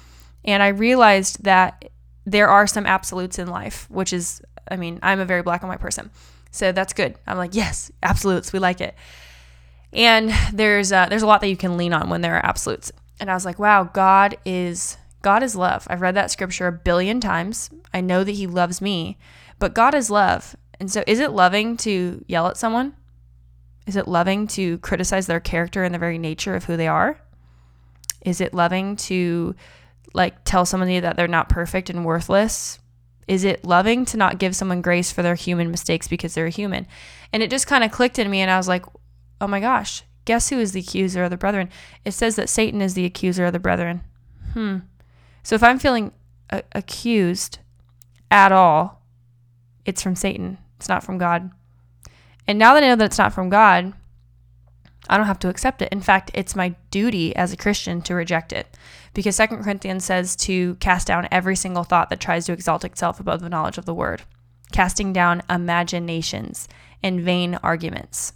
and 0.46 0.64
I 0.64 0.70
realized 0.70 1.44
that 1.44 1.90
there 2.26 2.50
are 2.50 2.68
some 2.68 2.86
absolutes 2.86 3.40
in 3.40 3.48
life, 3.48 3.90
which 3.90 4.14
is, 4.14 4.42
I 4.70 4.76
mean, 4.76 5.00
I'm 5.02 5.20
a 5.20 5.26
very 5.26 5.42
black 5.42 5.62
and 5.62 5.70
white 5.70 5.80
person. 5.80 6.12
So 6.52 6.72
that's 6.72 6.94
good. 6.94 7.16
I'm 7.26 7.38
like, 7.38 7.56
yes, 7.56 7.92
absolutes. 8.04 8.54
We 8.54 8.60
like 8.60 8.82
it. 8.82 8.96
And 9.94 10.32
there's 10.54 10.92
uh, 10.92 11.08
there's 11.08 11.22
a 11.22 11.28
lot 11.28 11.42
that 11.42 11.50
you 11.50 11.58
can 11.58 11.78
lean 11.78 11.94
on 11.94 12.10
when 12.10 12.22
there 12.22 12.36
are 12.36 12.46
absolutes. 12.46 12.92
And 13.20 13.30
I 13.30 13.34
was 13.34 13.46
like, 13.46 13.60
wow, 13.60 13.84
God 13.84 14.38
is 14.46 14.98
God 15.22 15.44
is 15.44 15.56
love. 15.56 15.86
I've 15.90 16.02
read 16.02 16.16
that 16.16 16.32
scripture 16.32 16.68
a 16.68 16.72
billion 16.72 17.20
times. 17.20 17.70
I 17.94 18.02
know 18.02 18.24
that 18.24 18.32
He 18.32 18.48
loves 18.48 18.82
me, 18.82 19.18
but 19.60 19.74
God 19.74 19.94
is 19.94 20.10
love. 20.10 20.56
And 20.80 20.90
so, 20.92 21.04
is 21.06 21.20
it 21.20 21.32
loving 21.32 21.78
to 21.78 22.24
yell 22.28 22.48
at 22.48 22.58
someone? 22.58 22.96
Is 23.86 23.96
it 23.96 24.08
loving 24.08 24.48
to 24.48 24.78
criticize 24.80 25.28
their 25.28 25.40
character 25.40 25.84
and 25.84 25.94
the 25.94 26.00
very 26.00 26.18
nature 26.18 26.56
of 26.56 26.66
who 26.66 26.78
they 26.78 26.88
are? 26.88 27.20
Is 28.22 28.42
it 28.42 28.54
loving 28.54 28.96
to 28.96 29.56
like 30.14 30.44
tell 30.44 30.66
somebody 30.66 31.00
that 31.00 31.16
they're 31.16 31.28
not 31.28 31.50
perfect 31.50 31.90
and 31.90 32.06
worthless? 32.06 32.80
Is 33.28 33.44
it 33.44 33.64
loving 33.64 34.06
to 34.06 34.18
not 34.18 34.40
give 34.40 34.56
someone 34.56 34.82
grace 34.82 35.12
for 35.12 35.22
their 35.22 35.36
human 35.36 35.72
mistakes 35.72 36.08
because 36.08 36.34
they're 36.34 36.48
a 36.48 36.50
human? 36.52 36.88
And 37.32 37.42
it 37.42 37.50
just 37.50 37.68
kind 37.68 37.84
of 37.84 37.92
clicked 37.92 38.20
in 38.20 38.30
me 38.30 38.42
and 38.42 38.52
I 38.52 38.58
was 38.58 38.68
like, 38.68 38.86
"Oh 39.40 39.48
my 39.48 39.60
gosh, 39.60 40.04
guess 40.26 40.50
who 40.50 40.60
is 40.60 40.72
the 40.72 40.82
accuser 40.82 41.24
of 41.24 41.30
the 41.30 41.38
brethren? 41.38 41.70
It 42.06 42.12
says 42.12 42.36
that 42.36 42.50
Satan 42.50 42.82
is 42.82 42.94
the 42.94 43.06
accuser 43.06 43.46
of 43.46 43.54
the 43.54 43.60
brethren. 43.60 44.02
Hmm. 44.54 44.78
So 45.44 45.56
if 45.56 45.64
I'm 45.64 45.80
feeling 45.80 46.12
a- 46.50 46.64
accused 46.74 47.60
at 48.30 48.52
all, 48.52 49.02
it's 49.86 50.02
from 50.02 50.16
Satan. 50.16 50.58
It's 50.78 50.90
not 50.90 51.04
from 51.04 51.18
God. 51.18 51.52
And 52.48 52.60
now 52.60 52.74
that 52.74 52.84
I 52.84 52.88
know 52.88 52.96
that 52.96 53.06
it's 53.06 53.18
not 53.18 53.34
from 53.34 53.50
God, 53.50 53.94
I 55.10 55.18
don't 55.18 55.28
have 55.28 55.40
to 55.40 55.50
accept 55.50 55.82
it. 55.82 55.92
In 55.92 56.02
fact, 56.02 56.32
it's 56.34 56.56
my 56.56 56.76
duty 56.90 57.36
as 57.36 57.52
a 57.52 57.58
Christian 57.58 58.02
to 58.04 58.16
reject 58.16 58.54
it. 58.54 58.78
Because 59.14 59.36
Second 59.36 59.64
Corinthians 59.64 60.06
says 60.06 60.36
to 60.38 60.76
cast 60.76 61.08
down 61.08 61.28
every 61.32 61.56
single 61.56 61.84
thought 61.84 62.10
that 62.10 62.20
tries 62.20 62.46
to 62.46 62.54
exalt 62.54 62.86
itself 62.86 63.20
above 63.20 63.42
the 63.42 63.50
knowledge 63.50 63.78
of 63.78 63.86
the 63.86 63.94
word, 63.94 64.22
casting 64.72 65.12
down 65.12 65.42
imaginations 65.50 66.68
and 67.04 67.22
vain 67.22 67.56
arguments 67.64 68.34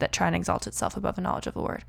that 0.00 0.12
try 0.12 0.26
and 0.26 0.36
exalt 0.36 0.66
itself 0.66 0.96
above 0.96 1.16
the 1.16 1.22
knowledge 1.22 1.46
of 1.46 1.54
the 1.54 1.62
word. 1.62 1.84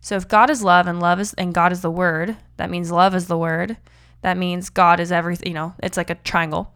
So 0.00 0.16
if 0.16 0.28
God 0.28 0.50
is 0.50 0.62
love 0.62 0.86
and 0.86 1.00
love 1.00 1.20
is 1.20 1.32
and 1.34 1.54
God 1.54 1.72
is 1.72 1.80
the 1.80 1.90
word, 1.90 2.36
that 2.56 2.70
means 2.70 2.90
love 2.90 3.14
is 3.14 3.26
the 3.26 3.38
word. 3.38 3.76
That 4.22 4.36
means 4.36 4.68
God 4.68 5.00
is 5.00 5.10
everything, 5.10 5.48
you 5.48 5.54
know, 5.54 5.74
it's 5.82 5.96
like 5.96 6.10
a 6.10 6.16
triangle. 6.16 6.74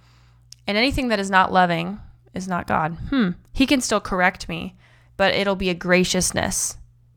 And 0.67 0.77
anything 0.77 1.09
that 1.09 1.21
is 1.21 1.31
not 1.31 1.53
loving 1.53 2.01
is 2.35 2.49
not 2.49 2.67
God. 2.67 2.97
Hmm. 3.11 3.31
He 3.53 3.67
can 3.67 3.81
still 3.81 4.01
correct 4.01 4.49
me, 4.49 4.77
but 5.17 5.35
it'll 5.35 5.57
be 5.57 5.71
a 5.71 5.75
graciousness, 5.75 6.77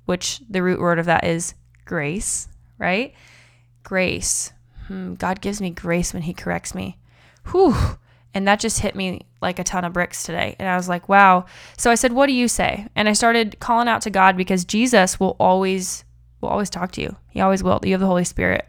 which 0.10 0.42
the 0.50 0.64
root 0.64 0.80
word 0.80 0.98
of 0.98 1.06
that 1.06 1.24
is 1.24 1.54
grace, 1.86 2.48
right? 2.80 3.14
Grace. 3.84 4.52
Hmm. 4.88 5.14
God 5.14 5.40
gives 5.40 5.62
me 5.62 5.70
grace 5.70 6.16
when 6.16 6.24
he 6.24 6.34
corrects 6.34 6.74
me. 6.74 6.98
Whew. 7.52 7.76
And 8.34 8.48
that 8.48 8.60
just 8.60 8.80
hit 8.80 8.96
me 8.96 9.22
like 9.40 9.60
a 9.60 9.64
ton 9.64 9.86
of 9.86 9.94
bricks 9.94 10.24
today. 10.24 10.56
And 10.58 10.68
I 10.68 10.76
was 10.76 10.90
like, 10.90 11.10
wow. 11.10 11.46
So 11.78 11.92
I 11.92 11.96
said, 11.96 12.14
what 12.14 12.26
do 12.26 12.34
you 12.34 12.48
say? 12.48 12.88
And 12.96 13.08
I 13.08 13.14
started 13.14 13.60
calling 13.60 13.88
out 13.88 14.02
to 14.02 14.10
God 14.10 14.36
because 14.36 14.66
Jesus 14.66 15.20
will 15.20 15.36
always 15.40 16.04
will 16.42 16.50
always 16.50 16.72
talk 16.72 16.92
to 16.94 17.02
you. 17.02 17.16
He 17.30 17.40
always 17.40 17.62
will. 17.62 17.80
You 17.84 17.92
have 17.92 18.02
the 18.02 18.08
Holy 18.08 18.24
Spirit. 18.24 18.66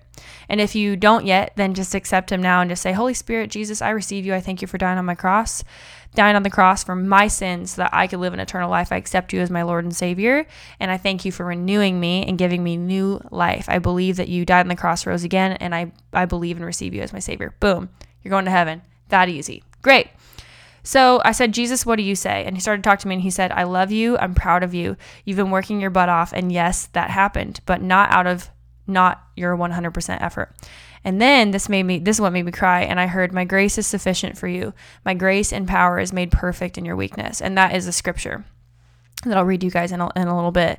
And 0.50 0.60
if 0.60 0.74
you 0.74 0.94
don't 0.96 1.24
yet, 1.24 1.52
then 1.56 1.72
just 1.72 1.94
accept 1.94 2.32
him 2.32 2.42
now 2.42 2.60
and 2.60 2.68
just 2.68 2.82
say, 2.82 2.92
Holy 2.92 3.14
Spirit, 3.14 3.50
Jesus, 3.50 3.80
I 3.80 3.90
receive 3.90 4.26
you. 4.26 4.34
I 4.34 4.40
thank 4.40 4.60
you 4.60 4.68
for 4.68 4.76
dying 4.76 4.98
on 4.98 5.06
my 5.06 5.14
cross, 5.14 5.64
dying 6.14 6.36
on 6.36 6.42
the 6.42 6.50
cross 6.50 6.82
for 6.82 6.96
my 6.96 7.28
sins 7.28 7.72
so 7.72 7.82
that 7.82 7.94
I 7.94 8.06
could 8.06 8.20
live 8.20 8.34
an 8.34 8.40
eternal 8.40 8.70
life. 8.70 8.90
I 8.90 8.96
accept 8.96 9.32
you 9.32 9.40
as 9.40 9.50
my 9.50 9.62
Lord 9.62 9.84
and 9.84 9.94
Savior. 9.94 10.46
And 10.78 10.90
I 10.90 10.96
thank 10.96 11.24
you 11.24 11.32
for 11.32 11.46
renewing 11.46 12.00
me 12.00 12.24
and 12.26 12.38
giving 12.38 12.64
me 12.64 12.76
new 12.76 13.20
life. 13.30 13.66
I 13.68 13.78
believe 13.78 14.16
that 14.16 14.28
you 14.28 14.44
died 14.44 14.62
on 14.62 14.68
the 14.68 14.76
cross, 14.76 15.06
rose 15.06 15.24
again, 15.24 15.52
and 15.52 15.74
I, 15.74 15.92
I 16.12 16.24
believe 16.24 16.56
and 16.56 16.66
receive 16.66 16.94
you 16.94 17.02
as 17.02 17.12
my 17.12 17.18
Savior. 17.18 17.54
Boom. 17.60 17.88
You're 18.22 18.30
going 18.30 18.44
to 18.44 18.50
heaven. 18.50 18.82
That 19.08 19.28
easy. 19.28 19.62
Great. 19.82 20.08
So 20.82 21.20
I 21.24 21.32
said, 21.32 21.52
Jesus, 21.52 21.84
what 21.84 21.96
do 21.96 22.02
you 22.02 22.16
say? 22.16 22.44
And 22.44 22.56
he 22.56 22.60
started 22.60 22.82
to 22.82 22.88
talk 22.88 22.98
to 23.00 23.08
me 23.08 23.14
and 23.14 23.22
he 23.22 23.30
said, 23.30 23.52
I 23.52 23.64
love 23.64 23.92
you. 23.92 24.16
I'm 24.18 24.34
proud 24.34 24.62
of 24.62 24.74
you. 24.74 24.96
You've 25.24 25.36
been 25.36 25.50
working 25.50 25.80
your 25.80 25.90
butt 25.90 26.08
off. 26.08 26.32
And 26.32 26.50
yes, 26.50 26.86
that 26.92 27.10
happened, 27.10 27.60
but 27.66 27.82
not 27.82 28.10
out 28.10 28.26
of 28.26 28.50
not 28.86 29.22
your 29.36 29.56
100% 29.56 30.22
effort. 30.22 30.54
And 31.04 31.20
then 31.20 31.50
this 31.50 31.68
made 31.68 31.84
me, 31.84 31.98
this 31.98 32.16
is 32.16 32.20
what 32.20 32.32
made 32.32 32.44
me 32.44 32.52
cry. 32.52 32.82
And 32.82 33.00
I 33.00 33.06
heard, 33.06 33.32
My 33.32 33.44
grace 33.44 33.78
is 33.78 33.86
sufficient 33.86 34.36
for 34.36 34.48
you. 34.48 34.74
My 35.04 35.14
grace 35.14 35.52
and 35.52 35.66
power 35.66 35.98
is 35.98 36.12
made 36.12 36.30
perfect 36.30 36.76
in 36.76 36.84
your 36.84 36.96
weakness. 36.96 37.40
And 37.40 37.56
that 37.56 37.74
is 37.74 37.86
a 37.86 37.92
scripture 37.92 38.44
that 39.24 39.36
I'll 39.36 39.44
read 39.44 39.62
you 39.62 39.70
guys 39.70 39.92
in 39.92 40.00
a, 40.00 40.10
in 40.16 40.28
a 40.28 40.34
little 40.34 40.52
bit. 40.52 40.78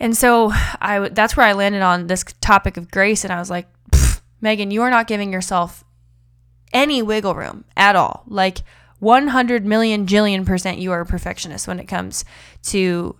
And 0.00 0.16
so 0.16 0.50
I, 0.80 1.08
that's 1.12 1.36
where 1.36 1.46
I 1.46 1.52
landed 1.52 1.82
on 1.82 2.06
this 2.06 2.24
topic 2.40 2.76
of 2.76 2.90
grace. 2.90 3.24
And 3.24 3.32
I 3.32 3.38
was 3.38 3.50
like, 3.50 3.68
Megan, 4.40 4.70
you 4.70 4.82
are 4.82 4.90
not 4.90 5.06
giving 5.06 5.32
yourself 5.32 5.84
any 6.72 7.02
wiggle 7.02 7.34
room 7.34 7.64
at 7.76 7.94
all. 7.94 8.24
Like 8.26 8.58
100 8.98 9.64
million 9.64 10.06
jillion 10.06 10.44
percent, 10.44 10.78
you 10.78 10.92
are 10.92 11.00
a 11.00 11.06
perfectionist 11.06 11.68
when 11.68 11.78
it 11.78 11.86
comes 11.86 12.24
to 12.64 13.16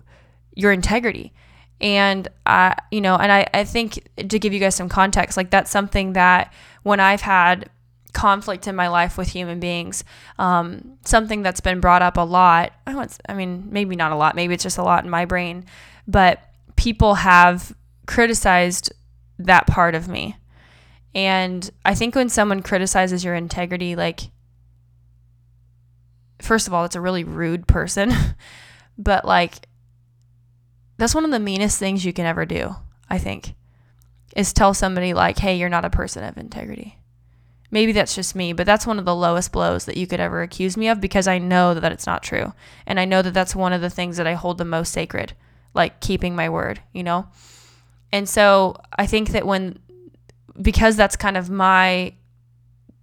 your 0.53 0.71
integrity. 0.71 1.33
And 1.81 2.27
I, 2.45 2.75
you 2.91 3.01
know, 3.01 3.15
and 3.15 3.31
I, 3.31 3.47
I 3.53 3.63
think 3.65 4.07
to 4.15 4.39
give 4.39 4.53
you 4.53 4.59
guys 4.59 4.75
some 4.75 4.89
context, 4.89 5.35
like 5.35 5.49
that's 5.49 5.71
something 5.71 6.13
that 6.13 6.53
when 6.83 6.99
I've 6.99 7.21
had 7.21 7.69
conflict 8.13 8.67
in 8.67 8.75
my 8.75 8.87
life 8.87 9.17
with 9.17 9.29
human 9.29 9.59
beings, 9.59 10.03
um, 10.39 10.97
something 11.03 11.41
that's 11.41 11.59
been 11.59 11.79
brought 11.79 12.01
up 12.01 12.17
a 12.17 12.21
lot. 12.21 12.71
I, 12.87 12.95
want, 12.95 13.17
I 13.27 13.33
mean, 13.33 13.67
maybe 13.69 13.95
not 13.95 14.11
a 14.11 14.15
lot, 14.15 14.35
maybe 14.35 14.53
it's 14.53 14.63
just 14.63 14.77
a 14.77 14.83
lot 14.83 15.03
in 15.03 15.09
my 15.09 15.25
brain, 15.25 15.65
but 16.07 16.39
people 16.75 17.15
have 17.15 17.75
criticized 18.05 18.93
that 19.39 19.67
part 19.67 19.95
of 19.95 20.07
me. 20.07 20.37
And 21.15 21.69
I 21.85 21.95
think 21.95 22.15
when 22.15 22.29
someone 22.29 22.61
criticizes 22.61 23.23
your 23.23 23.35
integrity, 23.35 23.95
like, 23.95 24.21
first 26.39 26.67
of 26.67 26.73
all, 26.73 26.85
it's 26.85 26.95
a 26.95 27.01
really 27.01 27.23
rude 27.23 27.67
person, 27.67 28.13
but 28.97 29.25
like, 29.25 29.67
that's 31.03 31.13
one 31.13 31.25
of 31.25 31.31
the 31.31 31.39
meanest 31.39 31.77
things 31.79 32.05
you 32.05 32.13
can 32.13 32.25
ever 32.25 32.45
do, 32.45 32.77
I 33.09 33.17
think, 33.17 33.55
is 34.37 34.53
tell 34.53 34.73
somebody, 34.73 35.13
like, 35.13 35.37
hey, 35.37 35.57
you're 35.57 35.67
not 35.67 35.83
a 35.83 35.89
person 35.89 36.23
of 36.23 36.37
integrity. 36.37 36.97
Maybe 37.69 37.91
that's 37.91 38.15
just 38.15 38.37
me, 38.37 38.53
but 38.53 38.65
that's 38.65 38.87
one 38.87 38.97
of 38.97 39.03
the 39.03 39.13
lowest 39.13 39.51
blows 39.51 39.83
that 39.83 39.97
you 39.97 40.07
could 40.07 40.21
ever 40.21 40.41
accuse 40.41 40.77
me 40.77 40.87
of 40.87 41.01
because 41.01 41.27
I 41.27 41.39
know 41.39 41.73
that 41.73 41.91
it's 41.91 42.07
not 42.07 42.23
true. 42.23 42.53
And 42.87 43.01
I 43.01 43.03
know 43.03 43.21
that 43.21 43.33
that's 43.33 43.53
one 43.53 43.73
of 43.73 43.81
the 43.81 43.89
things 43.89 44.15
that 44.15 44.25
I 44.25 44.35
hold 44.35 44.57
the 44.57 44.63
most 44.63 44.93
sacred, 44.93 45.33
like 45.73 45.99
keeping 45.99 46.37
my 46.37 46.47
word, 46.47 46.79
you 46.93 47.03
know? 47.03 47.27
And 48.13 48.29
so 48.29 48.77
I 48.97 49.05
think 49.05 49.31
that 49.31 49.45
when, 49.45 49.79
because 50.61 50.95
that's 50.95 51.17
kind 51.17 51.35
of 51.35 51.49
my 51.49 52.13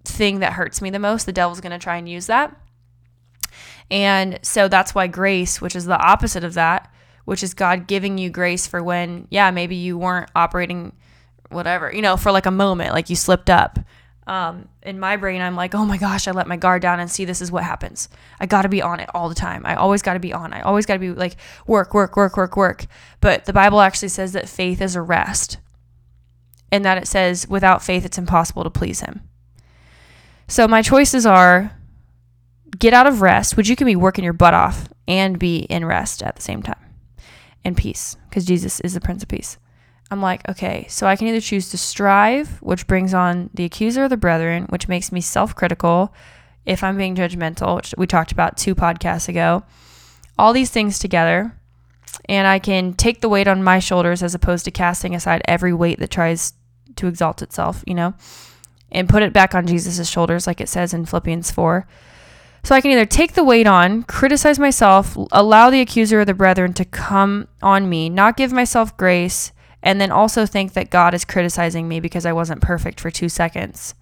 thing 0.06 0.38
that 0.38 0.54
hurts 0.54 0.80
me 0.80 0.88
the 0.88 0.98
most, 0.98 1.26
the 1.26 1.32
devil's 1.32 1.60
going 1.60 1.78
to 1.78 1.78
try 1.78 1.98
and 1.98 2.08
use 2.08 2.28
that. 2.28 2.56
And 3.90 4.38
so 4.40 4.68
that's 4.68 4.94
why 4.94 5.06
grace, 5.06 5.60
which 5.60 5.76
is 5.76 5.84
the 5.84 6.00
opposite 6.00 6.44
of 6.44 6.54
that, 6.54 6.89
which 7.24 7.42
is 7.42 7.54
God 7.54 7.86
giving 7.86 8.18
you 8.18 8.30
grace 8.30 8.66
for 8.66 8.82
when, 8.82 9.26
yeah, 9.30 9.50
maybe 9.50 9.76
you 9.76 9.98
weren't 9.98 10.30
operating 10.34 10.92
whatever, 11.50 11.92
you 11.92 12.02
know, 12.02 12.16
for 12.16 12.32
like 12.32 12.46
a 12.46 12.50
moment, 12.50 12.92
like 12.92 13.10
you 13.10 13.16
slipped 13.16 13.50
up. 13.50 13.78
Um, 14.26 14.68
in 14.82 15.00
my 15.00 15.16
brain, 15.16 15.40
I'm 15.40 15.56
like, 15.56 15.74
oh 15.74 15.84
my 15.84 15.96
gosh, 15.96 16.28
I 16.28 16.30
let 16.30 16.46
my 16.46 16.56
guard 16.56 16.82
down 16.82 17.00
and 17.00 17.10
see 17.10 17.24
this 17.24 17.40
is 17.40 17.50
what 17.50 17.64
happens. 17.64 18.08
I 18.38 18.46
got 18.46 18.62
to 18.62 18.68
be 18.68 18.80
on 18.80 19.00
it 19.00 19.08
all 19.12 19.28
the 19.28 19.34
time. 19.34 19.66
I 19.66 19.74
always 19.74 20.02
got 20.02 20.14
to 20.14 20.20
be 20.20 20.32
on. 20.32 20.52
I 20.52 20.60
always 20.60 20.86
got 20.86 20.94
to 20.94 21.00
be 21.00 21.10
like 21.10 21.36
work, 21.66 21.94
work, 21.94 22.16
work, 22.16 22.36
work, 22.36 22.56
work. 22.56 22.86
But 23.20 23.46
the 23.46 23.52
Bible 23.52 23.80
actually 23.80 24.08
says 24.08 24.32
that 24.32 24.48
faith 24.48 24.80
is 24.80 24.94
a 24.94 25.02
rest 25.02 25.58
and 26.70 26.84
that 26.84 26.98
it 26.98 27.08
says 27.08 27.48
without 27.48 27.82
faith, 27.82 28.04
it's 28.04 28.18
impossible 28.18 28.62
to 28.62 28.70
please 28.70 29.00
Him. 29.00 29.22
So 30.46 30.68
my 30.68 30.82
choices 30.82 31.26
are 31.26 31.76
get 32.78 32.94
out 32.94 33.06
of 33.06 33.22
rest, 33.22 33.56
which 33.56 33.68
you 33.68 33.74
can 33.74 33.86
be 33.86 33.96
working 33.96 34.22
your 34.22 34.32
butt 34.32 34.54
off 34.54 34.88
and 35.08 35.38
be 35.38 35.58
in 35.58 35.84
rest 35.84 36.22
at 36.22 36.36
the 36.36 36.42
same 36.42 36.62
time 36.62 36.89
and 37.64 37.76
peace 37.76 38.16
because 38.28 38.44
Jesus 38.44 38.80
is 38.80 38.94
the 38.94 39.00
Prince 39.00 39.22
of 39.22 39.28
Peace. 39.28 39.58
I'm 40.10 40.20
like, 40.20 40.48
okay, 40.48 40.86
so 40.88 41.06
I 41.06 41.14
can 41.14 41.28
either 41.28 41.40
choose 41.40 41.70
to 41.70 41.78
strive, 41.78 42.60
which 42.60 42.86
brings 42.86 43.14
on 43.14 43.48
the 43.54 43.64
accuser 43.64 44.04
of 44.04 44.10
the 44.10 44.16
brethren, 44.16 44.66
which 44.68 44.88
makes 44.88 45.12
me 45.12 45.20
self 45.20 45.54
critical 45.54 46.12
if 46.66 46.82
I'm 46.82 46.96
being 46.96 47.14
judgmental, 47.14 47.76
which 47.76 47.94
we 47.96 48.06
talked 48.06 48.32
about 48.32 48.56
two 48.56 48.74
podcasts 48.74 49.28
ago. 49.28 49.62
All 50.36 50.52
these 50.52 50.70
things 50.70 50.98
together, 50.98 51.56
and 52.28 52.46
I 52.46 52.58
can 52.58 52.94
take 52.94 53.20
the 53.20 53.28
weight 53.28 53.46
on 53.46 53.62
my 53.62 53.78
shoulders 53.78 54.22
as 54.22 54.34
opposed 54.34 54.64
to 54.64 54.70
casting 54.70 55.14
aside 55.14 55.42
every 55.44 55.72
weight 55.72 56.00
that 56.00 56.10
tries 56.10 56.54
to 56.96 57.06
exalt 57.06 57.40
itself, 57.40 57.84
you 57.86 57.94
know, 57.94 58.14
and 58.90 59.08
put 59.08 59.22
it 59.22 59.32
back 59.32 59.54
on 59.54 59.66
Jesus' 59.66 60.08
shoulders, 60.08 60.46
like 60.46 60.60
it 60.60 60.68
says 60.68 60.92
in 60.92 61.06
Philippians 61.06 61.52
4. 61.52 61.86
So 62.62 62.74
I 62.74 62.80
can 62.80 62.90
either 62.90 63.06
take 63.06 63.32
the 63.32 63.44
weight 63.44 63.66
on, 63.66 64.02
criticize 64.02 64.58
myself, 64.58 65.16
allow 65.32 65.70
the 65.70 65.80
accuser 65.80 66.20
of 66.20 66.26
the 66.26 66.34
brethren 66.34 66.72
to 66.74 66.84
come 66.84 67.48
on 67.62 67.88
me, 67.88 68.08
not 68.08 68.36
give 68.36 68.52
myself 68.52 68.96
grace, 68.96 69.52
and 69.82 70.00
then 70.00 70.10
also 70.10 70.44
think 70.44 70.74
that 70.74 70.90
God 70.90 71.14
is 71.14 71.24
criticizing 71.24 71.88
me 71.88 72.00
because 72.00 72.26
I 72.26 72.32
wasn't 72.32 72.60
perfect 72.60 73.00
for 73.00 73.10
two 73.10 73.28
seconds. 73.28 73.94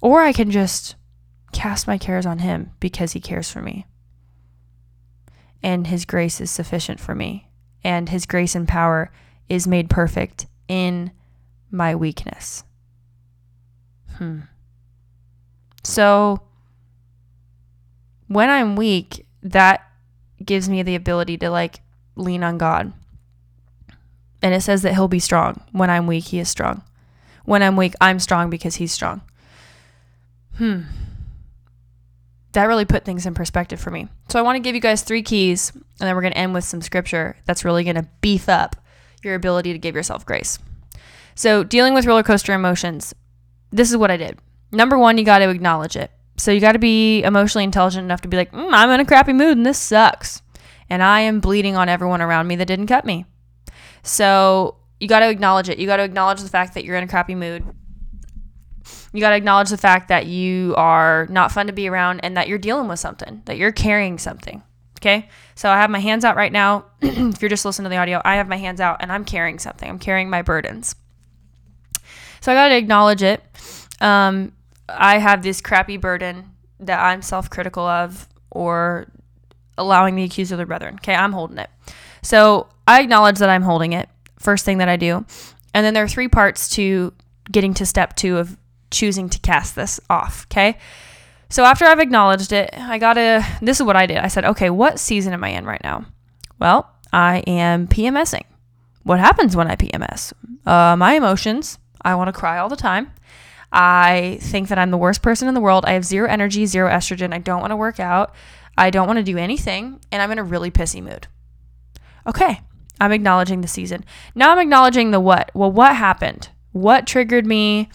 Or 0.00 0.22
I 0.22 0.32
can 0.32 0.50
just 0.50 0.96
cast 1.52 1.86
my 1.86 1.98
cares 1.98 2.26
on 2.26 2.40
Him 2.40 2.72
because 2.80 3.12
He 3.12 3.20
cares 3.20 3.50
for 3.50 3.62
me. 3.62 3.86
And 5.62 5.86
His 5.86 6.04
grace 6.04 6.40
is 6.40 6.50
sufficient 6.50 6.98
for 6.98 7.14
me. 7.14 7.48
And 7.84 8.08
His 8.08 8.26
grace 8.26 8.54
and 8.54 8.66
power 8.66 9.12
is 9.48 9.66
made 9.66 9.88
perfect 9.88 10.46
in 10.68 11.12
my 11.70 11.94
weakness. 11.94 12.64
Hmm. 14.16 14.40
So, 15.84 16.42
when 18.30 18.48
I'm 18.48 18.76
weak, 18.76 19.26
that 19.42 19.90
gives 20.44 20.68
me 20.68 20.84
the 20.84 20.94
ability 20.94 21.36
to 21.38 21.50
like 21.50 21.80
lean 22.14 22.44
on 22.44 22.58
God. 22.58 22.92
And 24.40 24.54
it 24.54 24.60
says 24.60 24.82
that 24.82 24.94
he'll 24.94 25.08
be 25.08 25.18
strong. 25.18 25.60
When 25.72 25.90
I'm 25.90 26.06
weak, 26.06 26.26
he 26.26 26.38
is 26.38 26.48
strong. 26.48 26.84
When 27.44 27.60
I'm 27.60 27.76
weak, 27.76 27.94
I'm 28.00 28.20
strong 28.20 28.48
because 28.48 28.76
he's 28.76 28.92
strong. 28.92 29.22
Hmm. 30.58 30.82
That 32.52 32.66
really 32.66 32.84
put 32.84 33.04
things 33.04 33.26
in 33.26 33.34
perspective 33.34 33.80
for 33.80 33.90
me. 33.90 34.06
So 34.28 34.38
I 34.38 34.42
want 34.42 34.54
to 34.54 34.60
give 34.60 34.76
you 34.76 34.80
guys 34.80 35.02
three 35.02 35.24
keys, 35.24 35.72
and 35.72 35.82
then 35.98 36.14
we're 36.14 36.22
going 36.22 36.32
to 36.32 36.38
end 36.38 36.54
with 36.54 36.62
some 36.62 36.82
scripture 36.82 37.36
that's 37.46 37.64
really 37.64 37.82
going 37.82 37.96
to 37.96 38.06
beef 38.20 38.48
up 38.48 38.76
your 39.24 39.34
ability 39.34 39.72
to 39.72 39.78
give 39.78 39.96
yourself 39.96 40.24
grace. 40.24 40.60
So, 41.34 41.64
dealing 41.64 41.94
with 41.94 42.06
roller 42.06 42.22
coaster 42.22 42.52
emotions, 42.52 43.12
this 43.72 43.90
is 43.90 43.96
what 43.96 44.10
I 44.10 44.16
did. 44.16 44.38
Number 44.70 44.96
one, 44.96 45.18
you 45.18 45.24
got 45.24 45.38
to 45.38 45.50
acknowledge 45.50 45.96
it. 45.96 46.12
So 46.40 46.50
you 46.50 46.60
got 46.60 46.72
to 46.72 46.78
be 46.78 47.22
emotionally 47.22 47.64
intelligent 47.64 48.04
enough 48.04 48.22
to 48.22 48.28
be 48.28 48.36
like, 48.38 48.50
mm, 48.52 48.70
I'm 48.72 48.88
in 48.90 49.00
a 49.00 49.04
crappy 49.04 49.34
mood 49.34 49.58
and 49.58 49.66
this 49.66 49.78
sucks. 49.78 50.40
and 50.88 51.02
I 51.02 51.20
am 51.20 51.38
bleeding 51.38 51.76
on 51.76 51.88
everyone 51.88 52.22
around 52.22 52.48
me 52.48 52.56
that 52.56 52.64
didn't 52.64 52.86
cut 52.86 53.04
me. 53.04 53.26
So 54.02 54.76
you 54.98 55.06
got 55.06 55.20
to 55.20 55.28
acknowledge 55.28 55.68
it. 55.68 55.78
You 55.78 55.86
got 55.86 55.98
to 55.98 56.02
acknowledge 56.02 56.40
the 56.40 56.48
fact 56.48 56.74
that 56.74 56.84
you're 56.84 56.96
in 56.96 57.04
a 57.04 57.08
crappy 57.08 57.34
mood. 57.34 57.64
You 59.12 59.20
got 59.20 59.30
to 59.30 59.36
acknowledge 59.36 59.68
the 59.68 59.76
fact 59.76 60.08
that 60.08 60.26
you 60.26 60.74
are 60.76 61.26
not 61.30 61.52
fun 61.52 61.66
to 61.66 61.72
be 61.72 61.88
around 61.88 62.20
and 62.20 62.36
that 62.36 62.48
you're 62.48 62.58
dealing 62.58 62.88
with 62.88 62.98
something, 62.98 63.42
that 63.44 63.58
you're 63.58 63.70
carrying 63.70 64.18
something. 64.18 64.62
Okay. 64.98 65.28
So 65.54 65.68
I 65.70 65.76
have 65.76 65.90
my 65.90 65.98
hands 65.98 66.24
out 66.24 66.36
right 66.36 66.52
now. 66.52 66.86
if 67.02 67.42
you're 67.42 67.48
just 67.50 67.64
listening 67.64 67.84
to 67.84 67.90
the 67.90 67.98
audio, 67.98 68.20
I 68.24 68.36
have 68.36 68.48
my 68.48 68.56
hands 68.56 68.80
out 68.80 68.98
and 69.00 69.12
I'm 69.12 69.24
carrying 69.24 69.58
something. 69.58 69.88
I'm 69.88 69.98
carrying 69.98 70.30
my 70.30 70.42
burdens. 70.42 70.96
So 72.40 72.50
I 72.50 72.54
got 72.54 72.68
to 72.68 72.76
acknowledge 72.76 73.22
it. 73.22 73.42
Um, 74.00 74.52
I 74.96 75.18
have 75.18 75.42
this 75.42 75.60
crappy 75.60 75.96
burden 75.96 76.50
that 76.80 77.00
I'm 77.00 77.22
self 77.22 77.50
critical 77.50 77.84
of 77.84 78.28
or 78.50 79.06
allowing 79.78 80.14
the 80.14 80.24
accuser 80.24 80.54
of 80.54 80.58
the 80.58 80.66
brethren. 80.66 80.96
Okay. 80.96 81.14
I'm 81.14 81.32
holding 81.32 81.58
it. 81.58 81.70
So 82.22 82.68
I 82.86 83.00
acknowledge 83.00 83.38
that 83.38 83.48
I'm 83.48 83.62
holding 83.62 83.92
it. 83.92 84.08
First 84.38 84.64
thing 84.64 84.78
that 84.78 84.88
I 84.88 84.96
do. 84.96 85.24
And 85.74 85.86
then 85.86 85.94
there 85.94 86.04
are 86.04 86.08
three 86.08 86.28
parts 86.28 86.68
to 86.70 87.12
getting 87.50 87.74
to 87.74 87.86
step 87.86 88.16
two 88.16 88.38
of 88.38 88.56
choosing 88.90 89.28
to 89.30 89.38
cast 89.38 89.74
this 89.74 90.00
off. 90.10 90.46
Okay. 90.50 90.78
So 91.48 91.64
after 91.64 91.84
I've 91.84 91.98
acknowledged 91.98 92.52
it, 92.52 92.70
I 92.76 92.98
gotta, 92.98 93.44
this 93.60 93.80
is 93.80 93.86
what 93.86 93.96
I 93.96 94.06
did. 94.06 94.18
I 94.18 94.28
said, 94.28 94.44
okay, 94.44 94.70
what 94.70 95.00
season 95.00 95.32
am 95.32 95.42
I 95.42 95.48
in 95.48 95.64
right 95.64 95.82
now? 95.82 96.04
Well, 96.60 96.88
I 97.12 97.38
am 97.38 97.88
PMSing. 97.88 98.44
What 99.02 99.18
happens 99.18 99.56
when 99.56 99.68
I 99.68 99.74
PMS? 99.74 100.32
Uh, 100.64 100.94
my 100.96 101.14
emotions, 101.14 101.78
I 102.02 102.14
wanna 102.14 102.32
cry 102.32 102.58
all 102.58 102.68
the 102.68 102.76
time. 102.76 103.10
I 103.72 104.38
think 104.40 104.68
that 104.68 104.78
I'm 104.78 104.90
the 104.90 104.98
worst 104.98 105.22
person 105.22 105.48
in 105.48 105.54
the 105.54 105.60
world. 105.60 105.84
I 105.84 105.92
have 105.92 106.04
zero 106.04 106.28
energy, 106.28 106.66
zero 106.66 106.90
estrogen. 106.90 107.32
I 107.32 107.38
don't 107.38 107.60
wanna 107.60 107.76
work 107.76 108.00
out. 108.00 108.34
I 108.76 108.90
don't 108.90 109.06
wanna 109.06 109.22
do 109.22 109.38
anything. 109.38 110.00
And 110.10 110.20
I'm 110.20 110.32
in 110.32 110.38
a 110.38 110.44
really 110.44 110.70
pissy 110.70 111.02
mood. 111.02 111.28
Okay, 112.26 112.60
I'm 113.00 113.12
acknowledging 113.12 113.60
the 113.60 113.68
season. 113.68 114.04
Now 114.34 114.52
I'm 114.52 114.58
acknowledging 114.58 115.10
the 115.10 115.20
what. 115.20 115.50
Well, 115.54 115.72
what 115.72 115.96
happened? 115.96 116.48
What 116.72 117.06
triggered 117.06 117.46
me? 117.46 117.88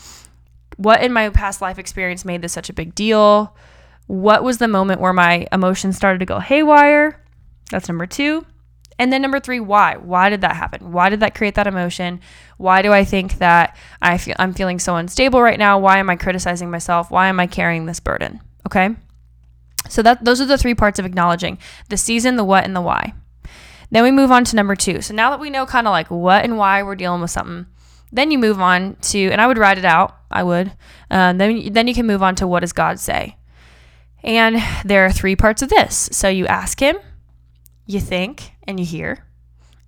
What 0.77 1.03
in 1.03 1.13
my 1.13 1.29
past 1.29 1.61
life 1.61 1.79
experience 1.79 2.25
made 2.25 2.41
this 2.41 2.53
such 2.53 2.69
a 2.69 2.73
big 2.73 2.95
deal? 2.95 3.55
What 4.07 4.43
was 4.43 4.57
the 4.57 4.67
moment 4.67 5.01
where 5.01 5.13
my 5.13 5.47
emotions 5.51 5.95
started 5.95 6.19
to 6.19 6.25
go 6.25 6.39
haywire? 6.39 7.21
That's 7.71 7.87
number 7.87 8.05
two. 8.05 8.45
And 8.97 9.11
then 9.11 9.21
number 9.21 9.39
three, 9.39 9.59
why? 9.59 9.97
Why 9.97 10.29
did 10.29 10.41
that 10.41 10.55
happen? 10.55 10.91
Why 10.91 11.09
did 11.09 11.19
that 11.19 11.35
create 11.35 11.55
that 11.55 11.67
emotion? 11.67 12.21
Why 12.57 12.81
do 12.81 12.93
I 12.93 13.03
think 13.03 13.39
that 13.39 13.77
I 14.01 14.17
feel 14.17 14.35
I'm 14.39 14.53
feeling 14.53 14.79
so 14.79 14.95
unstable 14.95 15.41
right 15.41 15.59
now? 15.59 15.77
Why 15.77 15.97
am 15.97 16.09
I 16.09 16.15
criticizing 16.15 16.71
myself? 16.71 17.11
Why 17.11 17.27
am 17.27 17.39
I 17.39 17.47
carrying 17.47 17.85
this 17.85 17.99
burden? 17.99 18.41
Okay. 18.65 18.95
So 19.89 20.01
that 20.01 20.23
those 20.23 20.39
are 20.39 20.45
the 20.45 20.57
three 20.57 20.75
parts 20.75 20.97
of 20.97 21.05
acknowledging 21.05 21.57
the 21.89 21.97
season, 21.97 22.37
the 22.37 22.43
what, 22.43 22.63
and 22.63 22.75
the 22.75 22.81
why. 22.81 23.13
Then 23.91 24.03
we 24.03 24.11
move 24.11 24.31
on 24.31 24.43
to 24.45 24.55
number 24.55 24.75
two. 24.75 25.01
So 25.01 25.13
now 25.13 25.29
that 25.29 25.39
we 25.39 25.49
know 25.49 25.65
kind 25.65 25.87
of 25.87 25.91
like 25.91 26.09
what 26.09 26.43
and 26.43 26.57
why 26.57 26.81
we're 26.81 26.95
dealing 26.95 27.21
with 27.21 27.31
something, 27.31 27.67
then 28.11 28.31
you 28.31 28.39
move 28.39 28.59
on 28.59 28.95
to, 29.01 29.29
and 29.29 29.41
I 29.41 29.47
would 29.47 29.57
write 29.57 29.77
it 29.77 29.85
out. 29.85 30.17
I 30.31 30.41
would. 30.43 30.71
Uh, 31.11 31.33
then 31.33 31.71
then 31.73 31.87
you 31.87 31.93
can 31.93 32.07
move 32.07 32.23
on 32.23 32.35
to 32.35 32.47
what 32.47 32.61
does 32.61 32.73
God 32.73 32.99
say. 32.99 33.37
And 34.23 34.57
there 34.83 35.05
are 35.05 35.11
three 35.11 35.35
parts 35.35 35.61
of 35.61 35.69
this. 35.69 36.09
So 36.11 36.29
you 36.29 36.47
ask 36.47 36.79
Him, 36.79 36.97
you 37.85 37.99
think, 37.99 38.54
and 38.67 38.79
you 38.79 38.85
hear, 38.85 39.25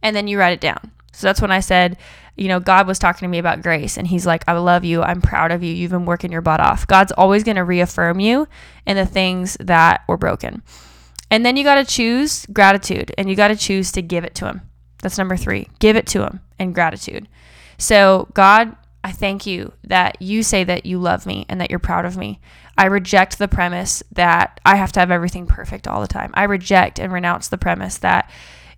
and 0.01 0.15
then 0.15 0.27
you 0.27 0.39
write 0.39 0.53
it 0.53 0.61
down. 0.61 0.91
So 1.13 1.27
that's 1.27 1.41
when 1.41 1.51
I 1.51 1.61
said, 1.61 1.97
you 2.35 2.47
know, 2.47 2.59
God 2.59 2.85
was 2.85 2.99
talking 2.99 3.25
to 3.25 3.31
me 3.31 3.39
about 3.39 3.63
grace, 3.63 3.97
and 3.97 4.07
He's 4.07 4.25
like, 4.25 4.43
I 4.47 4.53
love 4.53 4.83
you. 4.83 5.01
I'm 5.01 5.21
proud 5.21 5.51
of 5.51 5.63
you. 5.63 5.73
You've 5.73 5.91
been 5.91 6.05
working 6.05 6.31
your 6.31 6.41
butt 6.41 6.59
off. 6.59 6.85
God's 6.85 7.11
always 7.11 7.43
going 7.43 7.55
to 7.55 7.63
reaffirm 7.63 8.19
you 8.19 8.47
in 8.85 8.95
the 8.95 9.05
things 9.05 9.57
that 9.59 10.03
were 10.07 10.17
broken. 10.17 10.61
And 11.29 11.45
then 11.45 11.57
you 11.57 11.63
got 11.63 11.75
to 11.75 11.83
choose 11.83 12.45
gratitude 12.47 13.13
and 13.17 13.29
you 13.29 13.35
got 13.35 13.49
to 13.49 13.55
choose 13.55 13.91
to 13.93 14.01
give 14.01 14.23
it 14.23 14.35
to 14.35 14.45
Him. 14.45 14.61
That's 15.01 15.17
number 15.17 15.35
three. 15.35 15.67
Give 15.79 15.95
it 15.95 16.07
to 16.07 16.23
Him 16.23 16.41
in 16.59 16.73
gratitude. 16.73 17.27
So, 17.77 18.27
God, 18.33 18.75
I 19.03 19.11
thank 19.11 19.45
you 19.45 19.73
that 19.83 20.21
you 20.21 20.43
say 20.43 20.63
that 20.63 20.85
you 20.85 20.99
love 20.99 21.25
me 21.25 21.45
and 21.49 21.59
that 21.61 21.69
you're 21.69 21.79
proud 21.79 22.05
of 22.05 22.17
me. 22.17 22.39
I 22.77 22.85
reject 22.85 23.39
the 23.39 23.47
premise 23.47 24.03
that 24.11 24.59
I 24.65 24.75
have 24.75 24.91
to 24.93 24.99
have 24.99 25.11
everything 25.11 25.47
perfect 25.47 25.87
all 25.87 26.01
the 26.01 26.07
time. 26.07 26.31
I 26.33 26.43
reject 26.43 26.99
and 26.99 27.11
renounce 27.11 27.47
the 27.47 27.57
premise 27.57 27.97
that 27.99 28.29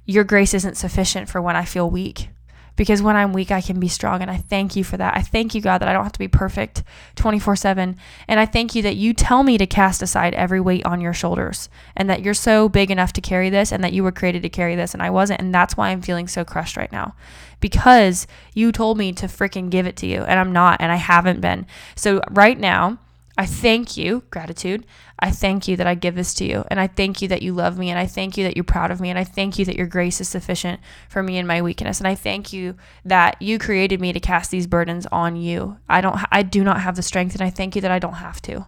your 0.10 0.24
grace 0.24 0.56
isn't 0.56 0.76
sufficient 0.76 1.30
for 1.30 1.40
when 1.40 1.56
I 1.56 1.66
feel 1.66 1.88
weak 1.88 2.30
because 2.76 3.00
when 3.00 3.16
I'm 3.16 3.32
weak, 3.32 3.52
I 3.52 3.62
can 3.62 3.80
be 3.80 3.88
strong. 3.88 4.24
And 4.24 4.32
I 4.32 4.38
thank 4.38 4.76
you 4.76 4.84
for 4.84 4.98
that. 4.98 5.16
I 5.16 5.22
thank 5.22 5.54
you, 5.54 5.62
God, 5.62 5.78
that 5.78 5.88
I 5.88 5.94
don't 5.94 6.02
have 6.02 6.14
to 6.14 6.20
be 6.20 6.28
perfect 6.28 6.82
24 7.16 7.56
7. 7.56 7.96
And 8.28 8.40
I 8.40 8.48
thank 8.48 8.74
you 8.74 8.82
that 8.82 8.96
you 8.96 9.14
tell 9.14 9.44
me 9.44 9.60
to 9.60 9.68
cast 9.68 10.02
aside 10.02 10.34
every 10.34 10.60
weight 10.60 10.84
on 10.84 11.00
your 11.00 11.14
shoulders 11.14 11.70
and 11.96 12.10
that 12.10 12.24
you're 12.24 12.34
so 12.34 12.68
big 12.68 12.90
enough 12.90 13.14
to 13.14 13.22
carry 13.22 13.52
this 13.52 13.72
and 13.72 13.84
that 13.84 13.94
you 13.94 14.02
were 14.02 14.12
created 14.12 14.42
to 14.42 14.50
carry 14.50 14.76
this. 14.76 14.96
And 14.96 15.04
I 15.04 15.12
wasn't. 15.12 15.42
And 15.42 15.54
that's 15.54 15.78
why 15.78 15.90
I'm 15.90 16.02
feeling 16.02 16.28
so 16.28 16.44
crushed 16.44 16.76
right 16.76 16.92
now 16.92 17.14
because 17.60 18.26
you 18.56 18.72
told 18.72 18.98
me 18.98 19.14
to 19.14 19.28
freaking 19.28 19.70
give 19.70 19.86
it 19.86 19.96
to 19.98 20.08
you. 20.08 20.24
And 20.24 20.40
I'm 20.40 20.52
not. 20.52 20.82
And 20.82 20.92
I 20.92 20.96
haven't 20.96 21.40
been. 21.40 21.68
So 21.96 22.20
right 22.32 22.60
now, 22.60 22.98
I 23.40 23.46
thank 23.46 23.96
you, 23.96 24.24
gratitude. 24.32 24.86
I 25.18 25.32
thank 25.32 25.66
you 25.66 25.78
that 25.78 25.88
I 25.88 25.96
give 25.96 26.16
this 26.16 26.34
to 26.36 26.46
you. 26.46 26.66
And 26.70 26.78
I 26.78 26.88
thank 26.88 27.22
you 27.22 27.30
that 27.30 27.42
you 27.42 27.54
love 27.54 27.78
me. 27.78 27.90
And 27.90 27.98
I 27.98 28.06
thank 28.06 28.36
you 28.36 28.44
that 28.44 28.58
you're 28.58 28.66
proud 28.66 28.92
of 28.92 29.00
me. 29.00 29.10
And 29.10 29.18
I 29.18 29.24
thank 29.24 29.58
you 29.58 29.64
that 29.64 29.78
your 29.78 29.88
grace 29.88 30.20
is 30.20 30.28
sufficient 30.28 30.82
for 31.08 31.24
me 31.24 31.38
in 31.38 31.48
my 31.48 31.62
weakness. 31.62 32.00
And 32.00 32.08
I 32.08 32.16
thank 32.16 32.52
you 32.52 32.76
that 33.06 33.42
you 33.42 33.58
created 33.58 34.02
me 34.02 34.12
to 34.12 34.20
cast 34.20 34.52
these 34.52 34.68
burdens 34.68 35.08
on 35.10 35.38
you. 35.38 35.78
I 35.88 36.02
don't, 36.02 36.20
I 36.30 36.44
do 36.44 36.66
not 36.66 36.82
have 36.82 36.98
the 36.98 37.02
strength. 37.02 37.34
And 37.34 37.42
I 37.42 37.50
thank 37.50 37.78
you 37.78 37.82
that 37.82 37.92
I 37.92 37.98
don't 37.98 38.16
have 38.16 38.42
to. 38.42 38.66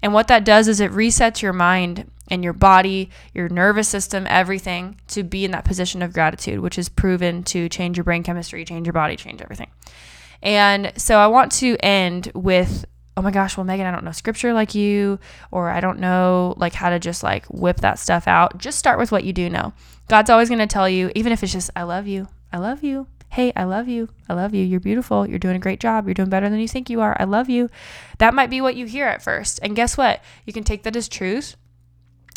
And 0.00 0.14
what 0.14 0.28
that 0.28 0.44
does 0.44 0.68
is 0.68 0.78
it 0.78 0.92
resets 0.92 1.42
your 1.42 1.52
mind 1.52 2.08
and 2.30 2.44
your 2.44 2.52
body, 2.52 3.10
your 3.34 3.48
nervous 3.48 3.88
system, 3.88 4.28
everything 4.30 5.00
to 5.08 5.24
be 5.24 5.44
in 5.44 5.50
that 5.50 5.64
position 5.64 6.02
of 6.02 6.12
gratitude, 6.12 6.60
which 6.60 6.78
is 6.78 6.88
proven 6.88 7.42
to 7.44 7.68
change 7.68 7.96
your 7.96 8.04
brain 8.04 8.22
chemistry, 8.22 8.64
change 8.64 8.86
your 8.86 8.92
body, 8.92 9.16
change 9.16 9.42
everything. 9.42 9.72
And 10.40 10.92
so 10.96 11.18
I 11.18 11.26
want 11.26 11.50
to 11.52 11.76
end 11.82 12.30
with 12.32 12.84
oh 13.16 13.22
my 13.22 13.30
gosh, 13.30 13.56
well, 13.56 13.64
Megan, 13.64 13.86
I 13.86 13.90
don't 13.90 14.04
know 14.04 14.12
scripture 14.12 14.52
like 14.52 14.74
you, 14.74 15.18
or 15.50 15.70
I 15.70 15.80
don't 15.80 15.98
know 15.98 16.54
like 16.56 16.74
how 16.74 16.90
to 16.90 16.98
just 16.98 17.22
like 17.22 17.46
whip 17.46 17.78
that 17.78 17.98
stuff 17.98 18.26
out. 18.26 18.58
Just 18.58 18.78
start 18.78 18.98
with 18.98 19.12
what 19.12 19.24
you 19.24 19.32
do 19.32 19.48
know. 19.48 19.72
God's 20.08 20.30
always 20.30 20.48
going 20.48 20.58
to 20.58 20.66
tell 20.66 20.88
you, 20.88 21.10
even 21.14 21.32
if 21.32 21.42
it's 21.42 21.52
just, 21.52 21.70
I 21.76 21.84
love 21.84 22.06
you, 22.06 22.28
I 22.52 22.58
love 22.58 22.82
you. 22.82 23.06
Hey, 23.30 23.52
I 23.56 23.64
love 23.64 23.88
you. 23.88 24.10
I 24.28 24.34
love 24.34 24.54
you. 24.54 24.64
You're 24.64 24.78
beautiful. 24.78 25.26
You're 25.26 25.40
doing 25.40 25.56
a 25.56 25.60
great 25.60 25.80
job. 25.80 26.06
You're 26.06 26.14
doing 26.14 26.28
better 26.28 26.48
than 26.48 26.60
you 26.60 26.68
think 26.68 26.88
you 26.88 27.00
are. 27.00 27.16
I 27.18 27.24
love 27.24 27.48
you. 27.48 27.68
That 28.18 28.32
might 28.32 28.48
be 28.48 28.60
what 28.60 28.76
you 28.76 28.86
hear 28.86 29.06
at 29.06 29.22
first. 29.22 29.58
And 29.60 29.74
guess 29.74 29.96
what? 29.96 30.22
You 30.44 30.52
can 30.52 30.62
take 30.62 30.84
that 30.84 30.94
as 30.94 31.08
truth 31.08 31.56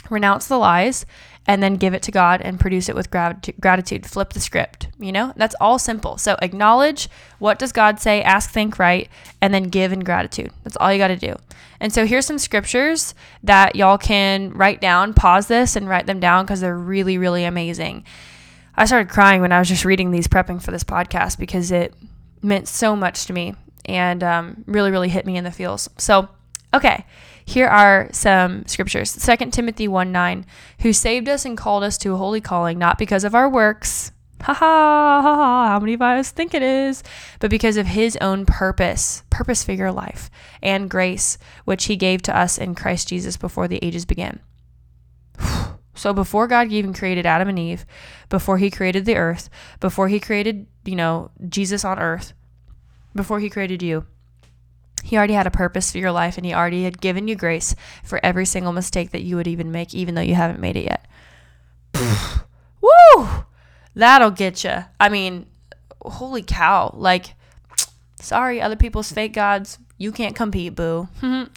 renounce 0.10 0.48
the 0.48 0.58
lies, 0.58 1.06
and 1.48 1.64
then 1.64 1.76
give 1.76 1.94
it 1.94 2.02
to 2.04 2.12
God 2.12 2.42
and 2.42 2.60
produce 2.60 2.90
it 2.90 2.96
with 2.96 3.10
gratitude. 3.10 4.06
Flip 4.06 4.34
the 4.34 4.40
script, 4.40 4.90
you 5.00 5.14
know? 5.14 5.32
That's 5.38 5.56
all 5.62 5.80
simple. 5.80 6.18
So 6.18 6.38
acknowledge 6.42 7.08
what 7.40 7.58
does 7.58 7.72
God 7.72 8.02
say, 8.02 8.22
ask, 8.22 8.50
think, 8.50 8.78
write, 8.78 9.10
and 9.42 9.54
then 9.54 9.64
give 9.64 9.94
in 9.94 10.02
gratitude. 10.02 10.52
That's 10.64 10.76
all 10.76 10.92
you 10.92 10.98
got 10.98 11.08
to 11.08 11.16
do. 11.16 11.36
And 11.80 11.94
so 11.94 12.06
here's 12.06 12.26
some 12.26 12.38
scriptures 12.38 13.16
that 13.44 13.76
y'all 13.76 13.98
can 13.98 14.52
write 14.52 14.82
down, 14.82 15.14
pause 15.14 15.48
this 15.48 15.76
and 15.76 15.88
write 15.88 16.06
them 16.06 16.20
down 16.20 16.46
because 16.46 16.60
they're 16.60 16.78
really, 16.78 17.18
really 17.18 17.46
amazing. 17.46 18.04
I 18.76 18.86
started 18.86 19.10
crying 19.10 19.42
when 19.42 19.52
I 19.52 19.60
was 19.60 19.70
just 19.70 19.86
reading 19.86 20.12
these 20.12 20.28
prepping 20.28 20.62
for 20.62 20.72
this 20.72 20.84
podcast 20.84 21.40
because 21.40 21.72
it 21.72 21.94
meant 22.42 22.68
so 22.68 22.96
much 22.96 23.26
to 23.28 23.34
me 23.34 23.56
and 23.86 24.22
um, 24.24 24.64
really, 24.68 24.92
really 24.92 25.10
hit 25.10 25.26
me 25.26 25.38
in 25.38 25.44
the 25.44 25.52
feels. 25.52 25.90
So, 25.98 26.28
okay. 26.74 27.06
Here 27.48 27.68
are 27.68 28.10
some 28.12 28.66
scriptures 28.66 29.16
2 29.26 29.52
Timothy 29.52 29.88
1 29.88 30.12
9, 30.12 30.46
who 30.82 30.92
saved 30.92 31.30
us 31.30 31.46
and 31.46 31.58
called 31.58 31.82
us 31.82 31.98
to 32.00 32.14
a 32.14 32.18
holy 32.18 32.42
calling, 32.42 32.78
not 32.78 32.98
because 32.98 33.24
of 33.24 33.34
our 33.34 33.50
works. 33.50 34.12
Ha 34.42 34.54
ha 34.54 35.22
ha 35.22 35.36
ha, 35.36 35.68
how 35.70 35.80
many 35.80 35.94
of 35.94 36.02
us 36.02 36.30
think 36.30 36.54
it 36.54 36.62
is? 36.62 37.04
But 37.40 37.50
because 37.50 37.78
of 37.78 37.88
his 37.88 38.18
own 38.18 38.46
purpose, 38.46 39.24
purpose 39.30 39.64
for 39.64 39.72
your 39.72 39.94
life, 39.94 40.30
and 40.62 40.90
grace, 40.90 41.38
which 41.64 41.86
he 41.86 41.96
gave 41.96 42.22
to 42.24 42.38
us 42.38 42.58
in 42.58 42.76
Christ 42.76 43.08
Jesus 43.08 43.38
before 43.38 43.70
the 43.70 43.80
ages 43.82 44.06
began. 44.06 44.42
So 45.96 46.14
before 46.14 46.46
God 46.46 46.72
even 46.72 46.94
created 46.94 47.26
Adam 47.26 47.48
and 47.50 47.58
Eve, 47.58 47.84
before 48.30 48.60
he 48.60 48.70
created 48.70 49.06
the 49.06 49.16
earth, 49.16 49.50
before 49.80 50.10
he 50.10 50.20
created, 50.20 50.68
you 50.86 50.96
know, 50.96 51.32
Jesus 51.50 51.84
on 51.84 51.98
earth, 51.98 52.34
before 53.16 53.40
he 53.40 53.50
created 53.50 53.82
you, 53.82 54.06
he 55.08 55.16
already 55.16 55.36
had 55.36 55.48
a 55.48 55.52
purpose 55.52 55.90
for 55.90 56.00
your 56.00 56.12
life 56.12 56.36
and 56.36 56.46
He 56.46 56.54
already 56.54 56.84
had 56.84 57.00
given 57.00 57.30
you 57.30 57.36
grace 57.36 57.74
for 58.04 58.20
every 58.26 58.46
single 58.46 58.74
mistake 58.74 59.12
that 59.12 59.22
you 59.22 59.38
would 59.38 59.48
even 59.48 59.72
make, 59.72 59.94
even 59.94 60.16
though 60.16 60.22
you 60.22 60.36
haven't 60.36 60.60
made 60.60 60.76
it 60.76 60.84
yet. 60.84 61.08
Woo! 62.82 63.28
That'll 63.96 64.32
get 64.32 64.66
you. 64.66 64.84
I 65.00 65.08
mean, 65.08 65.46
holy 66.02 66.42
cow. 66.42 66.92
Like, 66.94 67.36
sorry, 68.20 68.62
other 68.62 68.76
people's 68.76 69.10
fake 69.10 69.32
gods. 69.32 69.80
You 69.98 70.12
can't 70.12 70.36
compete, 70.36 70.76
boo. 70.76 71.08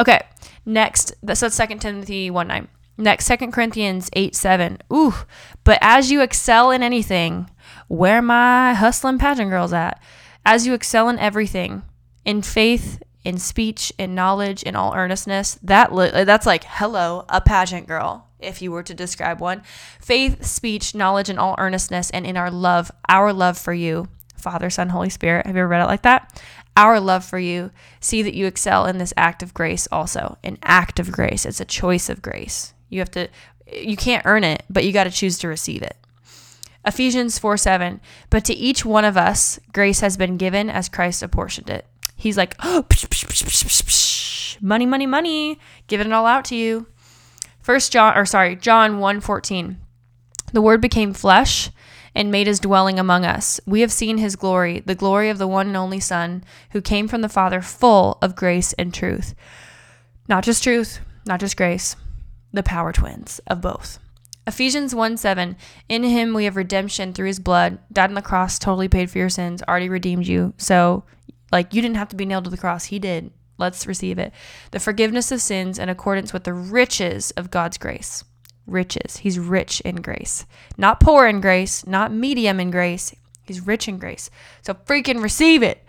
okay, 0.00 0.22
next. 0.64 1.14
That's 1.22 1.38
so 1.38 1.48
2 1.48 1.78
Timothy 1.78 2.28
1 2.28 2.48
9. 2.48 2.68
Next, 2.98 3.28
2 3.28 3.36
Corinthians 3.52 4.10
8 4.14 4.34
7. 4.34 4.78
Ooh, 4.92 5.14
but 5.62 5.78
as 5.80 6.10
you 6.10 6.22
excel 6.22 6.72
in 6.72 6.82
anything, 6.82 7.48
where 7.86 8.20
my 8.20 8.74
hustling 8.74 9.18
pageant 9.18 9.50
girls 9.50 9.72
at? 9.72 10.02
As 10.44 10.66
you 10.66 10.74
excel 10.74 11.08
in 11.08 11.20
everything, 11.20 11.84
in 12.26 12.42
faith, 12.42 13.02
in 13.24 13.38
speech, 13.38 13.92
in 13.96 14.14
knowledge, 14.14 14.62
in 14.64 14.76
all 14.76 14.94
earnestness. 14.94 15.58
That 15.62 15.94
li- 15.94 16.10
uh, 16.10 16.24
that's 16.24 16.44
like 16.44 16.64
hello, 16.64 17.24
a 17.30 17.40
pageant 17.40 17.86
girl. 17.86 18.24
if 18.38 18.60
you 18.60 18.70
were 18.70 18.82
to 18.82 18.92
describe 18.92 19.40
one. 19.40 19.62
Faith, 19.98 20.44
speech, 20.44 20.94
knowledge, 20.94 21.30
and 21.30 21.38
all 21.38 21.54
earnestness, 21.56 22.10
and 22.10 22.26
in 22.26 22.36
our 22.36 22.50
love, 22.50 22.92
our 23.08 23.32
love 23.32 23.56
for 23.56 23.72
you, 23.72 24.08
Father, 24.36 24.68
Son, 24.68 24.90
Holy 24.90 25.08
Spirit. 25.08 25.46
Have 25.46 25.56
you 25.56 25.62
ever 25.62 25.68
read 25.68 25.82
it 25.82 25.86
like 25.86 26.02
that? 26.02 26.42
Our 26.76 27.00
love 27.00 27.24
for 27.24 27.38
you. 27.38 27.70
See 28.00 28.20
that 28.22 28.34
you 28.34 28.44
excel 28.46 28.84
in 28.84 28.98
this 28.98 29.14
act 29.16 29.42
of 29.42 29.54
grace 29.54 29.88
also. 29.90 30.36
An 30.44 30.58
act 30.62 31.00
of 31.00 31.10
grace. 31.10 31.46
It's 31.46 31.60
a 31.60 31.64
choice 31.64 32.10
of 32.10 32.20
grace. 32.20 32.74
You 32.90 32.98
have 32.98 33.10
to, 33.12 33.28
you 33.72 33.96
can't 33.96 34.26
earn 34.26 34.44
it, 34.44 34.62
but 34.68 34.84
you 34.84 34.92
got 34.92 35.04
to 35.04 35.10
choose 35.10 35.38
to 35.38 35.48
receive 35.48 35.82
it. 35.82 35.96
Ephesians 36.84 37.38
4 37.38 37.56
7. 37.56 38.00
But 38.30 38.44
to 38.44 38.54
each 38.54 38.84
one 38.84 39.04
of 39.04 39.16
us, 39.16 39.58
grace 39.72 40.00
has 40.00 40.16
been 40.16 40.36
given 40.36 40.70
as 40.70 40.88
Christ 40.88 41.22
apportioned 41.22 41.68
it. 41.68 41.86
He's 42.16 42.36
like, 42.36 42.56
oh, 42.62 42.84
psh, 42.88 43.06
psh, 43.06 43.34
psh, 43.34 44.62
money, 44.62 44.86
money, 44.86 45.06
money, 45.06 45.60
giving 45.86 46.08
it 46.08 46.12
all 46.12 46.26
out 46.26 46.44
to 46.46 46.56
you. 46.56 46.86
First 47.60 47.92
John, 47.92 48.16
or 48.16 48.24
sorry, 48.24 48.56
John 48.56 48.98
1 48.98 49.20
14. 49.20 49.78
The 50.52 50.62
word 50.62 50.80
became 50.80 51.12
flesh 51.12 51.70
and 52.14 52.30
made 52.30 52.46
his 52.46 52.58
dwelling 52.58 52.98
among 52.98 53.26
us. 53.26 53.60
We 53.66 53.82
have 53.82 53.92
seen 53.92 54.16
his 54.18 54.36
glory, 54.36 54.80
the 54.80 54.94
glory 54.94 55.28
of 55.28 55.38
the 55.38 55.46
one 55.46 55.66
and 55.66 55.76
only 55.76 56.00
Son, 56.00 56.42
who 56.70 56.80
came 56.80 57.08
from 57.08 57.20
the 57.20 57.28
Father, 57.28 57.60
full 57.60 58.16
of 58.22 58.34
grace 58.34 58.72
and 58.72 58.92
truth. 58.92 59.34
Not 60.26 60.42
just 60.42 60.62
truth, 60.62 61.00
not 61.26 61.40
just 61.40 61.56
grace, 61.56 61.94
the 62.52 62.62
power 62.62 62.92
twins 62.92 63.40
of 63.46 63.60
both. 63.60 63.98
Ephesians 64.46 64.94
1 64.94 65.16
7, 65.16 65.56
in 65.88 66.04
him 66.04 66.32
we 66.32 66.44
have 66.44 66.56
redemption 66.56 67.12
through 67.12 67.26
his 67.26 67.40
blood, 67.40 67.78
died 67.92 68.10
on 68.10 68.14
the 68.14 68.22
cross, 68.22 68.58
totally 68.58 68.88
paid 68.88 69.10
for 69.10 69.18
your 69.18 69.28
sins, 69.28 69.62
already 69.64 69.88
redeemed 69.88 70.26
you. 70.26 70.54
So, 70.56 71.04
like, 71.52 71.74
you 71.74 71.82
didn't 71.82 71.96
have 71.96 72.08
to 72.08 72.16
be 72.16 72.26
nailed 72.26 72.44
to 72.44 72.50
the 72.50 72.56
cross. 72.56 72.86
He 72.86 72.98
did. 72.98 73.30
Let's 73.58 73.86
receive 73.86 74.18
it. 74.18 74.32
The 74.70 74.80
forgiveness 74.80 75.32
of 75.32 75.40
sins 75.40 75.78
in 75.78 75.88
accordance 75.88 76.32
with 76.32 76.44
the 76.44 76.52
riches 76.52 77.30
of 77.32 77.50
God's 77.50 77.78
grace. 77.78 78.24
Riches. 78.66 79.18
He's 79.18 79.38
rich 79.38 79.80
in 79.82 79.96
grace. 79.96 80.44
Not 80.76 81.00
poor 81.00 81.26
in 81.26 81.40
grace, 81.40 81.86
not 81.86 82.12
medium 82.12 82.60
in 82.60 82.70
grace. 82.70 83.14
He's 83.44 83.66
rich 83.66 83.88
in 83.88 83.98
grace. 83.98 84.28
So 84.62 84.74
freaking 84.74 85.22
receive 85.22 85.62
it. 85.62 85.84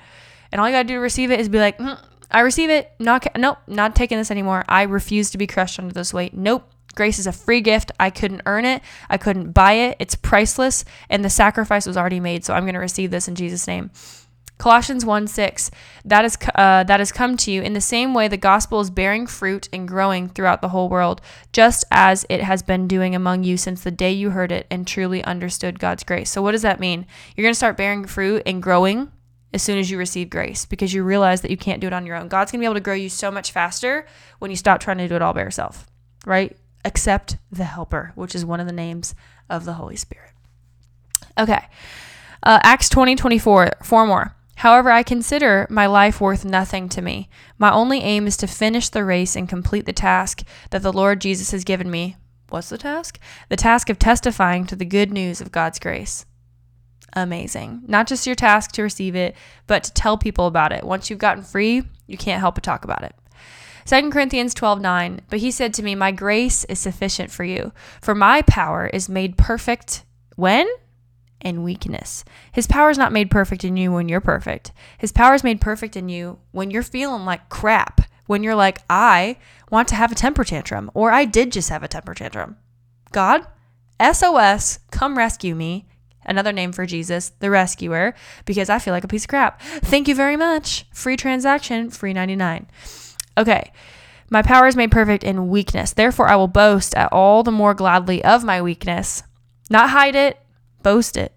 And 0.51 0.61
all 0.61 0.67
you 0.67 0.73
got 0.73 0.83
to 0.83 0.87
do 0.87 0.93
to 0.93 0.99
receive 0.99 1.31
it 1.31 1.39
is 1.39 1.49
be 1.49 1.59
like, 1.59 1.77
mm, 1.77 1.99
I 2.31 2.41
receive 2.41 2.69
it. 2.69 2.91
Not, 2.99 3.27
nope, 3.37 3.57
not 3.67 3.95
taking 3.95 4.17
this 4.17 4.31
anymore. 4.31 4.63
I 4.69 4.83
refuse 4.83 5.31
to 5.31 5.37
be 5.37 5.47
crushed 5.47 5.79
under 5.79 5.93
this 5.93 6.13
weight. 6.13 6.33
Nope. 6.33 6.71
Grace 6.95 7.19
is 7.19 7.27
a 7.27 7.31
free 7.31 7.61
gift. 7.61 7.91
I 7.99 8.09
couldn't 8.09 8.41
earn 8.45 8.65
it. 8.65 8.81
I 9.09 9.17
couldn't 9.17 9.51
buy 9.51 9.73
it. 9.73 9.97
It's 9.99 10.15
priceless, 10.15 10.83
and 11.11 11.23
the 11.23 11.29
sacrifice 11.29 11.85
was 11.85 11.95
already 11.95 12.19
made. 12.19 12.43
So 12.43 12.55
I'm 12.55 12.63
going 12.63 12.73
to 12.73 12.79
receive 12.79 13.11
this 13.11 13.27
in 13.27 13.35
Jesus' 13.35 13.67
name. 13.67 13.91
Colossians 14.57 15.05
1 15.05 15.27
6, 15.27 15.69
that, 16.05 16.25
is, 16.25 16.37
uh, 16.55 16.83
that 16.83 16.99
has 16.99 17.11
come 17.11 17.37
to 17.37 17.51
you 17.51 17.61
in 17.61 17.73
the 17.73 17.81
same 17.81 18.13
way 18.13 18.27
the 18.27 18.37
gospel 18.37 18.79
is 18.79 18.89
bearing 18.89 19.27
fruit 19.27 19.69
and 19.71 19.87
growing 19.87 20.29
throughout 20.29 20.61
the 20.61 20.69
whole 20.69 20.89
world, 20.89 21.21
just 21.53 21.85
as 21.91 22.25
it 22.29 22.41
has 22.41 22.63
been 22.63 22.87
doing 22.87 23.13
among 23.13 23.43
you 23.43 23.55
since 23.55 23.83
the 23.83 23.91
day 23.91 24.11
you 24.11 24.31
heard 24.31 24.51
it 24.51 24.65
and 24.71 24.87
truly 24.87 25.23
understood 25.23 25.79
God's 25.79 26.03
grace. 26.03 26.31
So, 26.31 26.41
what 26.41 26.53
does 26.53 26.63
that 26.63 26.79
mean? 26.79 27.05
You're 27.35 27.43
going 27.43 27.53
to 27.53 27.57
start 27.57 27.77
bearing 27.77 28.05
fruit 28.05 28.41
and 28.45 28.63
growing 28.63 29.11
as 29.53 29.61
soon 29.61 29.77
as 29.77 29.89
you 29.91 29.97
receive 29.97 30.29
grace 30.29 30.65
because 30.65 30.93
you 30.93 31.03
realize 31.03 31.41
that 31.41 31.51
you 31.51 31.57
can't 31.57 31.79
do 31.79 31.87
it 31.87 31.93
on 31.93 32.05
your 32.05 32.15
own. 32.15 32.27
God's 32.27 32.51
going 32.51 32.59
to 32.59 32.63
be 32.63 32.65
able 32.65 32.75
to 32.75 32.81
grow 32.81 32.95
you 32.95 33.09
so 33.09 33.31
much 33.31 33.51
faster 33.51 34.07
when 34.39 34.51
you 34.51 34.57
stop 34.57 34.79
trying 34.79 34.97
to 34.97 35.07
do 35.07 35.15
it 35.15 35.21
all 35.21 35.33
by 35.33 35.41
yourself, 35.41 35.87
right? 36.25 36.55
Except 36.83 37.37
the 37.51 37.63
Helper, 37.63 38.11
which 38.15 38.33
is 38.33 38.43
one 38.43 38.59
of 38.59 38.67
the 38.67 38.73
names 38.73 39.13
of 39.49 39.65
the 39.65 39.73
Holy 39.73 39.95
Spirit. 39.95 40.31
Okay. 41.37 41.67
Uh, 42.43 42.59
Acts 42.63 42.89
20 42.89 43.15
24, 43.15 43.71
four 43.83 44.07
more. 44.07 44.36
However, 44.57 44.89
I 44.89 45.03
consider 45.03 45.67
my 45.69 45.85
life 45.85 46.19
worth 46.19 46.43
nothing 46.43 46.89
to 46.89 47.01
me. 47.01 47.29
My 47.59 47.71
only 47.71 47.99
aim 47.99 48.25
is 48.25 48.35
to 48.37 48.47
finish 48.47 48.89
the 48.89 49.05
race 49.05 49.35
and 49.35 49.47
complete 49.47 49.85
the 49.85 49.93
task 49.93 50.43
that 50.71 50.81
the 50.81 50.91
Lord 50.91 51.21
Jesus 51.21 51.51
has 51.51 51.63
given 51.63 51.91
me. 51.91 52.15
What's 52.49 52.69
the 52.69 52.77
task? 52.79 53.19
The 53.49 53.55
task 53.55 53.87
of 53.91 53.99
testifying 53.99 54.65
to 54.65 54.75
the 54.75 54.83
good 54.83 55.11
news 55.11 55.41
of 55.41 55.51
God's 55.51 55.77
grace. 55.77 56.25
Amazing. 57.13 57.83
Not 57.87 58.07
just 58.07 58.25
your 58.25 58.35
task 58.35 58.71
to 58.73 58.81
receive 58.81 59.15
it, 59.15 59.35
but 59.67 59.83
to 59.83 59.93
tell 59.93 60.17
people 60.17 60.47
about 60.47 60.71
it. 60.71 60.83
Once 60.83 61.09
you've 61.09 61.19
gotten 61.19 61.43
free, 61.43 61.83
you 62.07 62.17
can't 62.17 62.39
help 62.39 62.55
but 62.55 62.63
talk 62.63 62.83
about 62.83 63.03
it. 63.03 63.13
2 63.85 64.09
Corinthians 64.09 64.55
12 64.55 64.81
9. 64.81 65.21
But 65.29 65.39
he 65.39 65.51
said 65.51 65.71
to 65.75 65.83
me, 65.83 65.93
My 65.93 66.11
grace 66.11 66.63
is 66.65 66.79
sufficient 66.79 67.29
for 67.29 67.43
you, 67.43 67.73
for 68.01 68.15
my 68.15 68.41
power 68.41 68.87
is 68.87 69.07
made 69.07 69.37
perfect 69.37 70.03
when? 70.35 70.67
In 71.39 71.63
weakness. 71.63 72.25
His 72.51 72.67
power 72.67 72.89
is 72.89 72.97
not 72.97 73.13
made 73.13 73.29
perfect 73.29 73.63
in 73.63 73.77
you 73.77 73.91
when 73.91 74.09
you're 74.09 74.19
perfect. 74.19 74.71
His 74.97 75.11
power 75.11 75.35
is 75.35 75.43
made 75.43 75.61
perfect 75.61 75.95
in 75.95 76.09
you 76.09 76.39
when 76.51 76.71
you're 76.71 76.83
feeling 76.83 77.25
like 77.25 77.49
crap, 77.49 78.01
when 78.25 78.43
you're 78.43 78.55
like, 78.55 78.79
I 78.89 79.37
want 79.69 79.87
to 79.89 79.95
have 79.95 80.11
a 80.11 80.15
temper 80.15 80.43
tantrum, 80.43 80.89
or 80.93 81.11
I 81.11 81.25
did 81.25 81.51
just 81.51 81.69
have 81.69 81.83
a 81.83 81.87
temper 81.87 82.13
tantrum. 82.13 82.57
God, 83.11 83.45
SOS, 84.01 84.79
come 84.91 85.17
rescue 85.17 85.55
me. 85.55 85.87
Another 86.25 86.51
name 86.51 86.73
for 86.73 86.85
Jesus, 86.85 87.29
the 87.39 87.49
rescuer, 87.49 88.13
because 88.45 88.69
I 88.69 88.79
feel 88.79 88.93
like 88.93 89.05
a 89.05 89.07
piece 89.07 89.23
of 89.23 89.29
crap. 89.29 89.61
Thank 89.61 90.07
you 90.07 90.15
very 90.15 90.35
much. 90.35 90.85
Free 90.91 91.15
transaction, 91.15 91.89
free 91.89 92.13
99. 92.13 92.67
Okay. 93.37 93.71
My 94.29 94.41
power 94.41 94.67
is 94.67 94.75
made 94.75 94.91
perfect 94.91 95.23
in 95.23 95.47
weakness. 95.47 95.93
Therefore, 95.93 96.27
I 96.27 96.35
will 96.35 96.49
boast 96.49 96.93
at 96.95 97.13
all 97.13 97.43
the 97.43 97.51
more 97.51 97.73
gladly 97.73 98.21
of 98.25 98.43
my 98.43 98.61
weakness, 98.61 99.23
not 99.69 99.91
hide 99.91 100.15
it, 100.15 100.37
boast 100.87 101.17
it, 101.17 101.33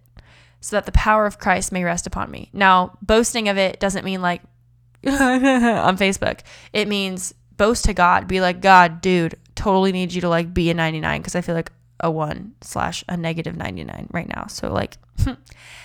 so 0.61 0.77
that 0.77 0.87
the 0.87 0.93
power 0.93 1.27
of 1.27 1.41
Christ 1.41 1.73
may 1.73 1.83
rest 1.83 2.07
upon 2.07 2.31
me. 2.31 2.51
Now, 2.53 2.97
boasting 3.03 3.49
of 3.49 3.59
it 3.59 3.81
doesn't 3.81 4.05
mean 4.05 4.23
like 4.23 4.43
on 5.05 5.99
Facebook. 5.99 6.43
It 6.73 6.87
means 6.87 7.35
boast 7.57 7.85
to 7.87 7.93
God. 7.93 8.29
Be 8.29 8.41
like, 8.41 8.61
God, 8.61 9.01
dude, 9.01 9.35
totally 9.57 9.91
need 9.91 10.13
you 10.13 10.21
to 10.21 10.29
like 10.29 10.55
be 10.55 10.71
a 10.71 10.75
99 10.75 11.21
because 11.21 11.35
I 11.35 11.41
feel 11.41 11.57
like 11.57 11.73
a 11.99 12.09
one 12.13 12.53
slash 12.61 13.03
a 13.09 13.17
negative 13.17 13.57
99 13.57 14.07
right 14.13 14.29
now. 14.29 14.47
So, 14.47 14.73
like, 14.73 14.99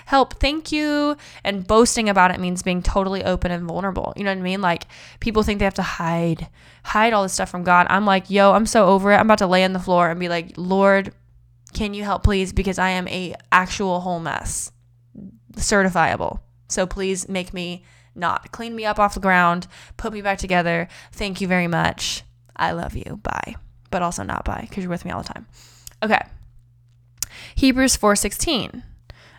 help, 0.05 0.35
thank 0.35 0.71
you. 0.71 1.17
And 1.43 1.65
boasting 1.65 2.07
about 2.07 2.29
it 2.29 2.39
means 2.39 2.61
being 2.61 2.83
totally 2.83 3.23
open 3.23 3.49
and 3.49 3.67
vulnerable. 3.67 4.13
You 4.15 4.25
know 4.25 4.31
what 4.31 4.37
I 4.37 4.43
mean? 4.43 4.61
Like, 4.61 4.85
people 5.21 5.41
think 5.41 5.57
they 5.57 5.65
have 5.65 5.73
to 5.73 5.81
hide, 5.81 6.49
hide 6.83 7.13
all 7.13 7.23
this 7.23 7.33
stuff 7.33 7.49
from 7.49 7.63
God. 7.63 7.87
I'm 7.89 8.05
like, 8.05 8.29
yo, 8.29 8.51
I'm 8.51 8.67
so 8.67 8.85
over 8.85 9.11
it. 9.11 9.15
I'm 9.15 9.25
about 9.25 9.39
to 9.39 9.47
lay 9.47 9.63
on 9.63 9.73
the 9.73 9.79
floor 9.79 10.11
and 10.11 10.19
be 10.19 10.29
like, 10.29 10.53
Lord, 10.55 11.11
can 11.75 11.93
you 11.93 12.03
help, 12.03 12.23
please? 12.23 12.53
Because 12.53 12.79
I 12.79 12.89
am 12.89 13.07
a 13.09 13.35
actual 13.51 13.99
whole 13.99 14.19
mess, 14.19 14.71
certifiable. 15.57 16.39
So 16.69 16.87
please 16.87 17.29
make 17.29 17.53
me 17.53 17.83
not 18.15 18.51
clean 18.51 18.75
me 18.75 18.85
up 18.85 18.97
off 18.97 19.13
the 19.13 19.19
ground, 19.19 19.67
put 19.97 20.13
me 20.13 20.21
back 20.21 20.39
together. 20.39 20.87
Thank 21.11 21.41
you 21.41 21.47
very 21.47 21.67
much. 21.67 22.23
I 22.55 22.71
love 22.71 22.95
you. 22.95 23.19
Bye. 23.21 23.55
But 23.91 24.01
also 24.01 24.23
not 24.23 24.45
bye 24.45 24.65
because 24.67 24.83
you're 24.83 24.89
with 24.89 25.05
me 25.05 25.11
all 25.11 25.21
the 25.21 25.33
time. 25.33 25.45
Okay. 26.01 26.21
Hebrews 27.55 27.97
4:16. 27.97 28.83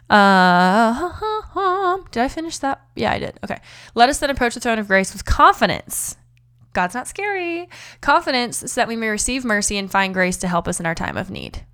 Uh, 0.09 1.97
did 2.13 2.23
I 2.23 2.29
finish 2.29 2.59
that? 2.59 2.83
Yeah, 2.95 3.13
I 3.13 3.19
did. 3.19 3.41
Okay. 3.43 3.59
Let 3.95 4.09
us 4.09 4.19
then 4.19 4.31
approach 4.31 4.55
the 4.55 4.61
throne 4.61 4.79
of 4.79 4.87
grace 4.87 5.13
with 5.13 5.25
confidence. 5.25 6.17
God's 6.75 6.95
not 6.95 7.09
scary. 7.09 7.69
Confidence 8.03 8.59
so 8.59 8.81
that 8.81 8.89
we 8.89 8.97
may 8.97 9.09
receive 9.09 9.45
mercy 9.45 9.79
and 9.79 9.91
find 9.91 10.13
grace 10.13 10.37
to 10.39 10.49
help 10.49 10.69
us 10.69 10.79
in 10.79 10.85
our 10.85 10.95
time 10.95 11.17
of 11.17 11.31
need. 11.31 11.65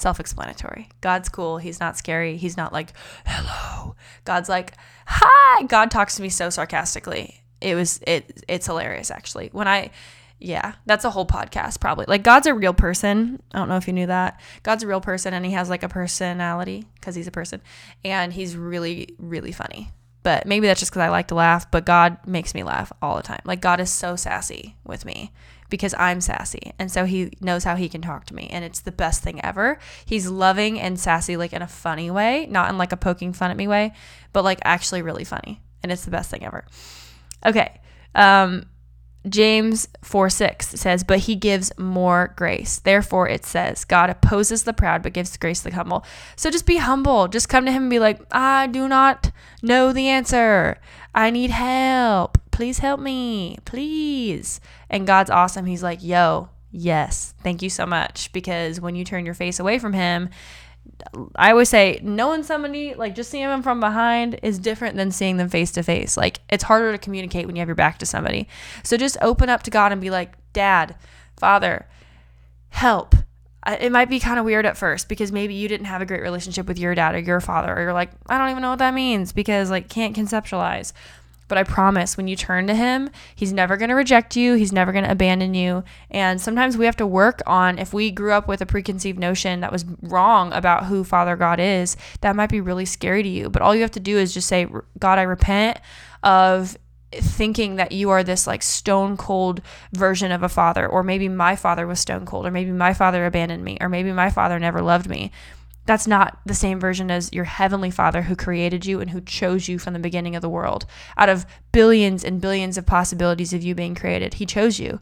Self 0.00 0.18
explanatory. 0.18 0.88
God's 1.02 1.28
cool. 1.28 1.58
He's 1.58 1.78
not 1.78 1.98
scary. 1.98 2.38
He's 2.38 2.56
not 2.56 2.72
like, 2.72 2.94
hello. 3.26 3.96
God's 4.24 4.48
like, 4.48 4.72
hi. 5.06 5.62
God 5.64 5.90
talks 5.90 6.16
to 6.16 6.22
me 6.22 6.30
so 6.30 6.48
sarcastically. 6.48 7.42
It 7.60 7.74
was, 7.74 8.00
it, 8.06 8.42
it's 8.48 8.64
hilarious 8.64 9.10
actually. 9.10 9.50
When 9.52 9.68
I, 9.68 9.90
yeah, 10.38 10.76
that's 10.86 11.04
a 11.04 11.10
whole 11.10 11.26
podcast 11.26 11.80
probably. 11.80 12.06
Like 12.08 12.22
God's 12.22 12.46
a 12.46 12.54
real 12.54 12.72
person. 12.72 13.42
I 13.52 13.58
don't 13.58 13.68
know 13.68 13.76
if 13.76 13.86
you 13.86 13.92
knew 13.92 14.06
that. 14.06 14.40
God's 14.62 14.84
a 14.84 14.86
real 14.86 15.02
person 15.02 15.34
and 15.34 15.44
he 15.44 15.52
has 15.52 15.68
like 15.68 15.82
a 15.82 15.88
personality 15.88 16.86
because 16.94 17.14
he's 17.14 17.26
a 17.26 17.30
person 17.30 17.60
and 18.02 18.32
he's 18.32 18.56
really 18.56 19.14
really 19.18 19.52
funny. 19.52 19.92
But 20.22 20.46
maybe 20.46 20.66
that's 20.66 20.80
just 20.80 20.92
cuz 20.92 21.02
I 21.02 21.10
like 21.10 21.28
to 21.28 21.34
laugh, 21.34 21.70
but 21.70 21.84
God 21.84 22.26
makes 22.26 22.54
me 22.54 22.62
laugh 22.62 22.90
all 23.02 23.16
the 23.16 23.22
time. 23.22 23.42
Like 23.44 23.60
God 23.60 23.80
is 23.80 23.90
so 23.90 24.16
sassy 24.16 24.76
with 24.82 25.04
me 25.04 25.30
because 25.70 25.94
I'm 25.94 26.20
sassy. 26.20 26.72
And 26.78 26.90
so 26.90 27.04
he 27.04 27.32
knows 27.40 27.64
how 27.64 27.76
he 27.76 27.88
can 27.88 28.02
talk 28.02 28.26
to 28.26 28.34
me 28.34 28.48
and 28.50 28.64
it's 28.64 28.80
the 28.80 28.92
best 28.92 29.22
thing 29.22 29.42
ever. 29.44 29.78
He's 30.04 30.28
loving 30.28 30.80
and 30.80 30.98
sassy 30.98 31.36
like 31.36 31.52
in 31.52 31.62
a 31.62 31.66
funny 31.68 32.10
way, 32.10 32.46
not 32.50 32.68
in 32.68 32.76
like 32.76 32.92
a 32.92 32.96
poking 32.96 33.32
fun 33.32 33.50
at 33.50 33.56
me 33.56 33.68
way, 33.68 33.94
but 34.32 34.44
like 34.44 34.58
actually 34.64 35.02
really 35.02 35.24
funny. 35.24 35.62
And 35.82 35.90
it's 35.90 36.04
the 36.04 36.10
best 36.10 36.30
thing 36.30 36.44
ever. 36.44 36.66
Okay. 37.46 37.80
Um 38.14 38.66
James 39.28 39.86
4 40.02 40.30
6 40.30 40.68
says, 40.68 41.04
But 41.04 41.20
he 41.20 41.36
gives 41.36 41.76
more 41.78 42.32
grace. 42.36 42.78
Therefore, 42.78 43.28
it 43.28 43.44
says, 43.44 43.84
God 43.84 44.08
opposes 44.08 44.64
the 44.64 44.72
proud, 44.72 45.02
but 45.02 45.12
gives 45.12 45.36
grace 45.36 45.62
to 45.62 45.70
the 45.70 45.76
humble. 45.76 46.04
So 46.36 46.50
just 46.50 46.66
be 46.66 46.78
humble. 46.78 47.28
Just 47.28 47.48
come 47.48 47.66
to 47.66 47.72
him 47.72 47.82
and 47.82 47.90
be 47.90 47.98
like, 47.98 48.20
I 48.32 48.66
do 48.66 48.88
not 48.88 49.30
know 49.62 49.92
the 49.92 50.08
answer. 50.08 50.78
I 51.14 51.30
need 51.30 51.50
help. 51.50 52.38
Please 52.50 52.78
help 52.78 53.00
me. 53.00 53.58
Please. 53.64 54.60
And 54.88 55.06
God's 55.06 55.30
awesome. 55.30 55.66
He's 55.66 55.82
like, 55.82 56.02
Yo, 56.02 56.48
yes, 56.70 57.34
thank 57.42 57.60
you 57.62 57.70
so 57.70 57.84
much. 57.84 58.32
Because 58.32 58.80
when 58.80 58.94
you 58.94 59.04
turn 59.04 59.26
your 59.26 59.34
face 59.34 59.60
away 59.60 59.78
from 59.78 59.92
him, 59.92 60.30
I 61.36 61.50
always 61.50 61.68
say 61.68 62.00
knowing 62.02 62.42
somebody, 62.42 62.94
like 62.94 63.14
just 63.14 63.30
seeing 63.30 63.46
them 63.46 63.62
from 63.62 63.80
behind, 63.80 64.38
is 64.42 64.58
different 64.58 64.96
than 64.96 65.10
seeing 65.10 65.36
them 65.36 65.48
face 65.48 65.70
to 65.72 65.82
face. 65.82 66.16
Like 66.16 66.40
it's 66.48 66.64
harder 66.64 66.92
to 66.92 66.98
communicate 66.98 67.46
when 67.46 67.56
you 67.56 67.60
have 67.60 67.68
your 67.68 67.74
back 67.74 67.98
to 67.98 68.06
somebody. 68.06 68.48
So 68.82 68.96
just 68.96 69.16
open 69.20 69.48
up 69.48 69.62
to 69.64 69.70
God 69.70 69.92
and 69.92 70.00
be 70.00 70.10
like, 70.10 70.34
Dad, 70.52 70.96
Father, 71.36 71.86
help. 72.70 73.14
it 73.66 73.92
might 73.92 74.08
be 74.10 74.20
kind 74.20 74.38
of 74.38 74.44
weird 74.44 74.66
at 74.66 74.76
first 74.76 75.08
because 75.08 75.32
maybe 75.32 75.54
you 75.54 75.68
didn't 75.68 75.86
have 75.86 76.02
a 76.02 76.06
great 76.06 76.22
relationship 76.22 76.66
with 76.66 76.78
your 76.78 76.94
dad 76.94 77.14
or 77.14 77.18
your 77.18 77.40
father, 77.40 77.74
or 77.74 77.82
you're 77.82 77.92
like, 77.92 78.10
I 78.28 78.38
don't 78.38 78.50
even 78.50 78.62
know 78.62 78.70
what 78.70 78.78
that 78.78 78.94
means 78.94 79.32
because 79.32 79.70
like 79.70 79.88
can't 79.88 80.16
conceptualize. 80.16 80.92
But 81.50 81.58
I 81.58 81.64
promise 81.64 82.16
when 82.16 82.28
you 82.28 82.36
turn 82.36 82.68
to 82.68 82.74
him, 82.74 83.10
he's 83.34 83.52
never 83.52 83.76
going 83.76 83.88
to 83.88 83.94
reject 83.96 84.36
you. 84.36 84.54
He's 84.54 84.72
never 84.72 84.92
going 84.92 85.04
to 85.04 85.10
abandon 85.10 85.52
you. 85.52 85.82
And 86.08 86.40
sometimes 86.40 86.78
we 86.78 86.86
have 86.86 86.96
to 86.98 87.06
work 87.06 87.42
on 87.44 87.76
if 87.76 87.92
we 87.92 88.12
grew 88.12 88.32
up 88.32 88.46
with 88.46 88.60
a 88.60 88.66
preconceived 88.66 89.18
notion 89.18 89.58
that 89.60 89.72
was 89.72 89.84
wrong 90.00 90.52
about 90.52 90.86
who 90.86 91.02
Father 91.02 91.34
God 91.34 91.58
is, 91.58 91.96
that 92.20 92.36
might 92.36 92.50
be 92.50 92.60
really 92.60 92.86
scary 92.86 93.24
to 93.24 93.28
you. 93.28 93.50
But 93.50 93.62
all 93.62 93.74
you 93.74 93.82
have 93.82 93.90
to 93.90 94.00
do 94.00 94.16
is 94.16 94.32
just 94.32 94.46
say, 94.46 94.68
God, 95.00 95.18
I 95.18 95.22
repent 95.22 95.80
of 96.22 96.78
thinking 97.12 97.74
that 97.74 97.90
you 97.90 98.10
are 98.10 98.22
this 98.22 98.46
like 98.46 98.62
stone 98.62 99.16
cold 99.16 99.60
version 99.92 100.30
of 100.30 100.44
a 100.44 100.48
father 100.48 100.86
or 100.86 101.02
maybe 101.02 101.28
my 101.28 101.56
father 101.56 101.84
was 101.84 101.98
stone 101.98 102.24
cold 102.24 102.46
or 102.46 102.52
maybe 102.52 102.70
my 102.70 102.94
father 102.94 103.26
abandoned 103.26 103.64
me 103.64 103.76
or 103.80 103.88
maybe 103.88 104.12
my 104.12 104.30
father 104.30 104.60
never 104.60 104.80
loved 104.80 105.08
me 105.08 105.32
that's 105.90 106.06
not 106.06 106.38
the 106.46 106.54
same 106.54 106.78
version 106.78 107.10
as 107.10 107.32
your 107.32 107.42
heavenly 107.42 107.90
father 107.90 108.22
who 108.22 108.36
created 108.36 108.86
you 108.86 109.00
and 109.00 109.10
who 109.10 109.20
chose 109.20 109.66
you 109.66 109.76
from 109.76 109.92
the 109.92 109.98
beginning 109.98 110.36
of 110.36 110.40
the 110.40 110.48
world. 110.48 110.86
Out 111.16 111.28
of 111.28 111.44
billions 111.72 112.22
and 112.22 112.40
billions 112.40 112.78
of 112.78 112.86
possibilities 112.86 113.52
of 113.52 113.64
you 113.64 113.74
being 113.74 113.96
created 113.96 114.34
he 114.34 114.46
chose 114.46 114.78
you. 114.78 115.00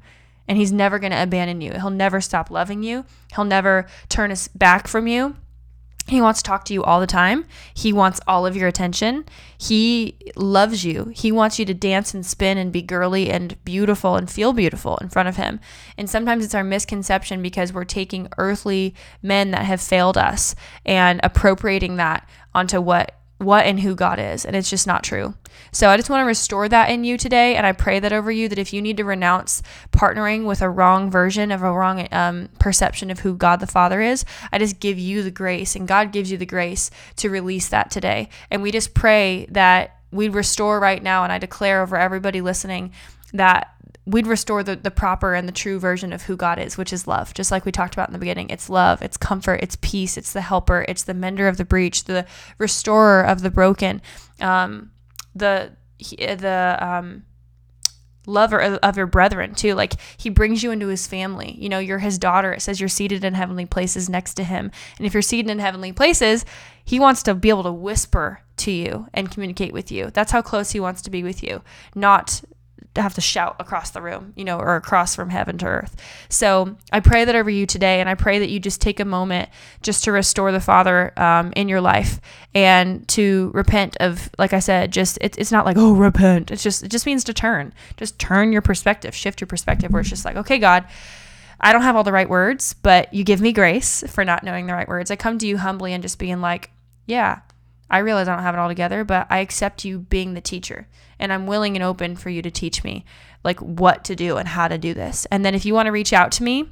And 0.48 0.57
he's 0.57 0.72
never 0.72 0.98
going 0.98 1.12
to 1.12 1.22
abandon 1.22 1.61
you. 1.61 1.72
He'll 1.72 1.90
never 1.90 2.22
stop 2.22 2.51
loving 2.51 2.83
you. 2.83 3.05
He'll 3.35 3.44
never 3.44 3.87
turn 4.09 4.31
his 4.31 4.48
back 4.48 4.88
from 4.88 5.07
you 5.07 5.37
he 6.09 6.21
wants 6.21 6.40
to 6.42 6.49
talk 6.49 6.64
to 6.64 6.75
you 6.75 6.83
all 6.83 7.01
the 7.01 7.07
time. 7.07 7.44
He 7.75 7.92
wants 7.92 8.21
all 8.27 8.47
of 8.47 8.57
your 8.57 8.66
attention. 8.66 9.27
He 9.59 10.16
loves 10.37 10.85
you. 10.85 11.12
He 11.14 11.31
wants 11.31 11.59
you 11.59 11.64
to 11.66 11.75
dance 11.75 12.14
and 12.14 12.25
spin 12.25 12.57
and 12.57 12.73
be 12.73 12.83
girly 12.83 13.31
and 13.31 13.62
beautiful 13.64 14.16
and 14.16 14.31
feel 14.31 14.53
beautiful 14.53 14.97
in 14.99 15.11
front 15.11 15.29
of 15.29 15.37
him. 15.37 15.61
And 15.99 16.09
sometimes 16.09 16.44
it's 16.44 16.55
our 16.55 16.64
misconception 16.64 17.42
because 17.42 17.73
we're 17.73 17.85
taking 17.85 18.29
earthly 18.38 18.94
men 19.23 19.51
that 19.51 19.66
have 19.66 19.81
failed 19.81 20.16
us 20.16 20.55
and 20.87 21.21
appropriating 21.23 21.97
that 21.97 22.29
onto 22.55 22.81
what 22.81 23.18
what 23.38 23.66
and 23.66 23.81
who 23.81 23.94
God 23.94 24.18
is. 24.18 24.44
And 24.44 24.57
it's 24.57 24.70
just 24.70 24.87
not 24.87 25.05
true. 25.05 25.35
So 25.70 25.88
I 25.88 25.96
just 25.96 26.11
want 26.11 26.22
to 26.22 26.27
restore 26.27 26.68
that 26.68 26.90
in 26.90 27.05
you 27.05 27.16
today. 27.16 27.55
And 27.55 27.66
I 27.66 27.72
pray 27.72 28.01
that 28.01 28.12
over 28.12 28.31
you 28.31 28.48
that 28.48 28.59
if 28.59 28.72
you 28.72 28.83
need 28.83 28.96
to 28.96 29.05
renounce 29.05 29.62
partnering 29.92 30.44
with 30.44 30.61
a 30.61 30.68
wrong 30.68 31.11
version 31.11 31.53
of 31.53 31.62
a 31.62 31.72
wrong 31.72 32.09
um, 32.12 32.48
perception 32.59 33.11
of 33.11 33.20
who 33.20 33.37
God 33.37 33.61
the 33.61 33.66
Father 33.66 34.01
is, 34.01 34.24
I 34.53 34.59
just 34.59 34.81
give 34.81 34.98
you 34.98 35.22
the 35.22 35.31
grace 35.31 35.77
and 35.77 35.87
God 35.87 36.12
gives 36.12 36.31
you 36.31 36.38
the 36.38 36.46
grace 36.46 36.90
to 37.16 37.31
release 37.31 37.68
that 37.68 37.90
today. 37.90 38.29
And 38.51 38.62
we 38.62 38.72
just 38.72 38.94
pray 38.94 39.46
that 39.51 39.96
we 40.11 40.29
restore 40.29 40.81
right 40.81 41.03
now. 41.03 41.22
And 41.22 41.33
I 41.33 41.38
declare 41.38 41.83
over 41.83 41.96
everybody 41.96 42.40
listening 42.40 42.92
that 43.33 43.74
we'd 44.09 44.27
restore 44.27 44.62
the, 44.62 44.75
the 44.75 44.90
proper 44.90 45.35
and 45.35 45.47
the 45.47 45.53
true 45.53 45.79
version 45.79 46.14
of 46.14 46.23
who 46.23 46.35
God 46.37 46.59
is, 46.59 46.79
which 46.79 46.94
is 46.94 47.07
love. 47.07 47.35
Just 47.35 47.51
like 47.51 47.66
we 47.66 47.73
talked 47.73 47.92
about 47.92 48.09
in 48.09 48.14
the 48.14 48.18
beginning, 48.18 48.49
it's 48.49 48.71
love, 48.71 49.03
it's 49.03 49.18
comfort, 49.18 49.61
it's 49.62 49.77
peace, 49.83 50.16
it's 50.16 50.33
the 50.33 50.40
helper, 50.40 50.87
it's 50.88 51.03
the 51.03 51.12
mender 51.12 51.47
of 51.47 51.59
the 51.59 51.64
breach, 51.64 52.05
the 52.05 52.27
restorer 52.57 53.23
of 53.23 53.42
the 53.42 53.51
broken, 53.51 54.01
um, 54.40 54.90
the 55.35 55.73
the 55.99 56.79
um, 56.81 57.25
lover 58.25 58.61
of 58.61 58.97
your 58.97 59.07
brethren 59.07 59.55
too. 59.55 59.75
Like 59.75 59.94
he 60.16 60.31
brings 60.31 60.62
you 60.62 60.71
into 60.71 60.87
his 60.87 61.07
family. 61.07 61.55
You 61.59 61.68
know, 61.68 61.79
you're 61.79 61.99
his 61.99 62.18
daughter. 62.18 62.53
It 62.55 62.62
says 62.62 62.81
you're 62.81 62.88
seated 62.88 63.25
in 63.25 63.35
heavenly 63.35 63.66
places 63.66 64.09
next 64.09 64.35
to 64.35 64.44
him, 64.44 64.71
and 64.97 65.07
if 65.07 65.12
you're 65.12 65.23
seated 65.23 65.51
in 65.51 65.59
heavenly 65.59 65.92
places, 65.92 66.47
he 66.83 66.99
wants 66.99 67.23
to 67.25 67.35
be 67.35 67.51
able 67.51 67.64
to 67.64 67.73
whisper 67.73 68.40
to 68.59 68.71
you 68.71 69.07
and 69.12 69.31
communicate 69.31 69.75
with 69.75 69.92
you. 69.92 70.11
That's 70.14 70.33
how 70.33 70.40
close 70.40 70.71
he 70.71 70.81
wants 70.81 71.03
to 71.03 71.11
be 71.11 71.23
with 71.23 71.42
you, 71.42 71.62
not 71.94 72.42
have 72.96 73.14
to 73.14 73.20
shout 73.20 73.57
across 73.59 73.90
the 73.90 74.03
room, 74.03 74.33
you 74.37 74.44
know, 74.44 74.59
or 74.59 74.77
across 74.77 75.14
from 75.14 75.31
heaven 75.31 75.59
to 75.59 75.66
earth. 75.66 75.96
So 76.29 76.77
I 76.92 77.01
pray 77.01 77.24
that 77.24 77.35
over 77.35 77.51
you 77.51 77.66
today, 77.66 78.01
and 78.01 78.09
I 78.09 78.14
pray 78.14 78.38
that 78.38 78.48
you 78.48 78.61
just 78.61 78.81
take 78.81 79.01
a 79.01 79.05
moment 79.05 79.48
just 79.83 80.05
to 80.05 80.12
restore 80.12 80.53
the 80.53 80.61
Father 80.61 81.12
um, 81.18 81.53
in 81.57 81.68
your 81.68 81.81
life 81.81 82.20
and 82.55 83.07
to 83.09 83.51
repent 83.55 83.96
of, 83.98 84.31
like 84.38 84.53
I 84.53 84.59
said, 84.59 84.92
just 84.92 85.18
it, 85.20 85.38
it's 85.38 85.53
not 85.53 85.64
like 85.64 85.77
oh 85.77 85.94
repent. 85.94 86.51
It's 86.51 86.62
just 86.62 86.83
it 86.83 86.88
just 86.88 87.07
means 87.07 87.24
to 87.24 87.35
turn, 87.35 87.72
just 87.96 88.18
turn 88.18 88.53
your 88.53 88.62
perspective, 88.62 89.14
shift 89.14 89.40
your 89.40 89.48
perspective, 89.48 89.92
where 89.92 90.01
it's 90.01 90.11
just 90.11 90.24
like 90.24 90.37
okay, 90.37 90.59
God. 90.59 90.85
I 91.61 91.72
don't 91.72 91.83
have 91.83 91.96
all 91.96 92.05
the 92.05 92.12
right 92.12 92.29
words, 92.29 92.72
but 92.72 93.12
you 93.12 93.24
give 93.24 93.40
me 93.40 93.53
grace 93.53 94.05
for 94.07 94.24
not 94.24 94.44
knowing 94.44 94.66
the 94.66 94.74
right 94.74 94.87
words. 94.87 95.11
I 95.11 95.16
come 95.16 95.38
to 95.38 95.46
you 95.46 95.59
humbly 95.59 95.92
and 95.92 96.05
just 96.05 96.16
being 96.16 96.40
like, 96.40 96.70
yeah, 97.07 97.40
I 97.90 97.98
realize 97.98 98.29
I 98.29 98.35
don't 98.35 98.44
have 98.44 98.55
it 98.55 98.59
all 98.59 98.68
together, 98.68 99.05
but 99.05 99.27
I 99.31 99.38
accept 99.38 99.85
you 99.85 100.01
being 100.01 100.35
the 100.35 100.40
teacher 100.40 100.88
and 101.18 101.33
I'm 101.33 101.46
willing 101.46 101.77
and 101.77 101.83
open 101.83 102.16
for 102.16 102.31
you 102.31 102.42
to 102.42 102.51
teach 102.51 102.85
me 102.85 103.05
like 103.44 103.61
what 103.61 104.05
to 104.05 104.16
do 104.16 104.37
and 104.37 104.48
how 104.48 104.68
to 104.68 104.79
do 104.79 104.94
this. 104.94 105.27
And 105.31 105.44
then 105.44 105.55
if 105.55 105.64
you 105.64 105.74
want 105.74 105.87
to 105.87 105.92
reach 105.92 106.12
out 106.12 106.33
to 106.33 106.42
me, 106.42 106.70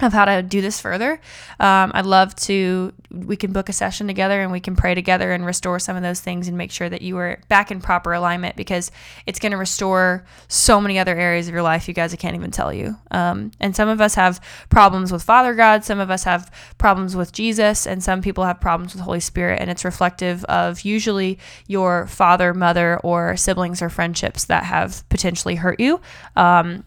of 0.00 0.12
how 0.12 0.24
to 0.24 0.42
do 0.42 0.60
this 0.60 0.80
further. 0.80 1.12
Um, 1.60 1.92
I'd 1.94 2.06
love 2.06 2.34
to, 2.36 2.92
we 3.10 3.36
can 3.36 3.52
book 3.52 3.68
a 3.68 3.72
session 3.72 4.06
together 4.06 4.40
and 4.40 4.50
we 4.50 4.58
can 4.58 4.74
pray 4.74 4.94
together 4.94 5.32
and 5.32 5.46
restore 5.46 5.78
some 5.78 5.96
of 5.96 6.02
those 6.02 6.20
things 6.20 6.48
and 6.48 6.56
make 6.56 6.72
sure 6.72 6.88
that 6.88 7.02
you 7.02 7.16
are 7.18 7.40
back 7.48 7.70
in 7.70 7.80
proper 7.80 8.12
alignment 8.12 8.56
because 8.56 8.90
it's 9.26 9.38
going 9.38 9.52
to 9.52 9.58
restore 9.58 10.24
so 10.48 10.80
many 10.80 10.98
other 10.98 11.16
areas 11.16 11.46
of 11.46 11.54
your 11.54 11.62
life 11.62 11.86
you 11.86 11.94
guys 11.94 12.12
I 12.12 12.16
can't 12.16 12.34
even 12.34 12.50
tell 12.50 12.72
you. 12.72 12.96
Um, 13.10 13.52
and 13.60 13.76
some 13.76 13.88
of 13.88 14.00
us 14.00 14.14
have 14.14 14.40
problems 14.70 15.12
with 15.12 15.22
Father 15.22 15.54
God, 15.54 15.84
some 15.84 16.00
of 16.00 16.10
us 16.10 16.24
have 16.24 16.50
problems 16.78 17.14
with 17.14 17.32
Jesus, 17.32 17.86
and 17.86 18.02
some 18.02 18.22
people 18.22 18.44
have 18.44 18.60
problems 18.60 18.94
with 18.94 19.02
Holy 19.02 19.20
Spirit. 19.20 19.60
And 19.60 19.70
it's 19.70 19.84
reflective 19.84 20.44
of 20.44 20.80
usually 20.82 21.38
your 21.68 22.06
father, 22.08 22.54
mother, 22.54 22.98
or 23.04 23.36
siblings 23.36 23.82
or 23.82 23.88
friendships 23.88 24.44
that 24.46 24.64
have 24.64 25.08
potentially 25.10 25.56
hurt 25.56 25.78
you. 25.78 26.00
Um, 26.34 26.84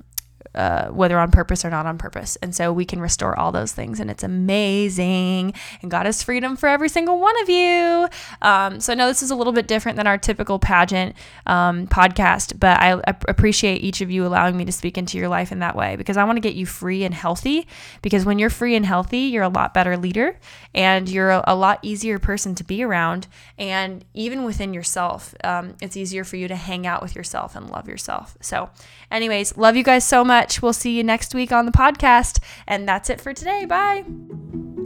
uh, 0.55 0.87
whether 0.87 1.19
on 1.19 1.31
purpose 1.31 1.63
or 1.63 1.69
not 1.69 1.85
on 1.85 1.97
purpose. 1.97 2.37
And 2.37 2.55
so 2.55 2.71
we 2.71 2.85
can 2.85 2.99
restore 2.99 3.37
all 3.37 3.51
those 3.51 3.71
things, 3.71 3.99
and 3.99 4.09
it's 4.09 4.23
amazing. 4.23 5.53
And 5.81 5.91
God 5.91 6.05
has 6.05 6.23
freedom 6.23 6.55
for 6.55 6.67
every 6.67 6.89
single 6.89 7.19
one 7.19 7.39
of 7.41 7.49
you. 7.49 8.07
Um, 8.41 8.79
so 8.79 8.93
I 8.93 8.95
know 8.95 9.07
this 9.07 9.21
is 9.21 9.31
a 9.31 9.35
little 9.35 9.53
bit 9.53 9.67
different 9.67 9.97
than 9.97 10.07
our 10.07 10.17
typical 10.17 10.59
pageant 10.59 11.15
um, 11.45 11.87
podcast, 11.87 12.59
but 12.59 12.79
I, 12.79 13.01
appreciate 13.27 13.83
each 13.83 14.01
of 14.01 14.11
you 14.11 14.25
allowing 14.25 14.57
me 14.57 14.65
to 14.65 14.71
speak 14.71 14.97
into 14.97 15.17
your 15.17 15.27
life 15.27 15.51
in 15.51 15.59
that 15.59 15.75
way 15.75 15.95
because 15.95 16.17
I 16.17 16.23
want 16.23 16.37
to 16.37 16.41
get 16.41 16.55
you 16.55 16.65
free 16.65 17.03
and 17.03 17.13
healthy. 17.13 17.67
Because 18.01 18.25
when 18.25 18.39
you're 18.39 18.49
free 18.49 18.75
and 18.75 18.85
healthy, 18.85 19.19
you're 19.19 19.43
a 19.43 19.49
lot 19.49 19.73
better 19.73 19.97
leader 19.97 20.37
and 20.73 21.09
you're 21.09 21.31
a, 21.31 21.43
a 21.47 21.55
lot 21.55 21.79
easier 21.81 22.19
person 22.19 22.55
to 22.55 22.63
be 22.63 22.83
around. 22.83 23.27
And 23.57 24.05
even 24.13 24.43
within 24.43 24.73
yourself, 24.73 25.33
um, 25.43 25.75
it's 25.81 25.97
easier 25.97 26.23
for 26.23 26.35
you 26.35 26.47
to 26.47 26.55
hang 26.55 26.85
out 26.85 27.01
with 27.01 27.15
yourself 27.15 27.55
and 27.55 27.69
love 27.69 27.87
yourself. 27.87 28.37
So, 28.41 28.69
anyways, 29.11 29.57
love 29.57 29.75
you 29.75 29.83
guys 29.83 30.03
so 30.03 30.23
much 30.23 30.44
much. 30.45 30.61
We'll 30.61 30.73
see 30.73 30.95
you 30.95 31.03
next 31.03 31.33
week 31.33 31.51
on 31.51 31.65
the 31.65 31.71
podcast. 31.71 32.39
And 32.67 32.87
that's 32.87 33.09
it 33.09 33.19
for 33.19 33.33
today. 33.33 33.65
Bye. 33.65 34.05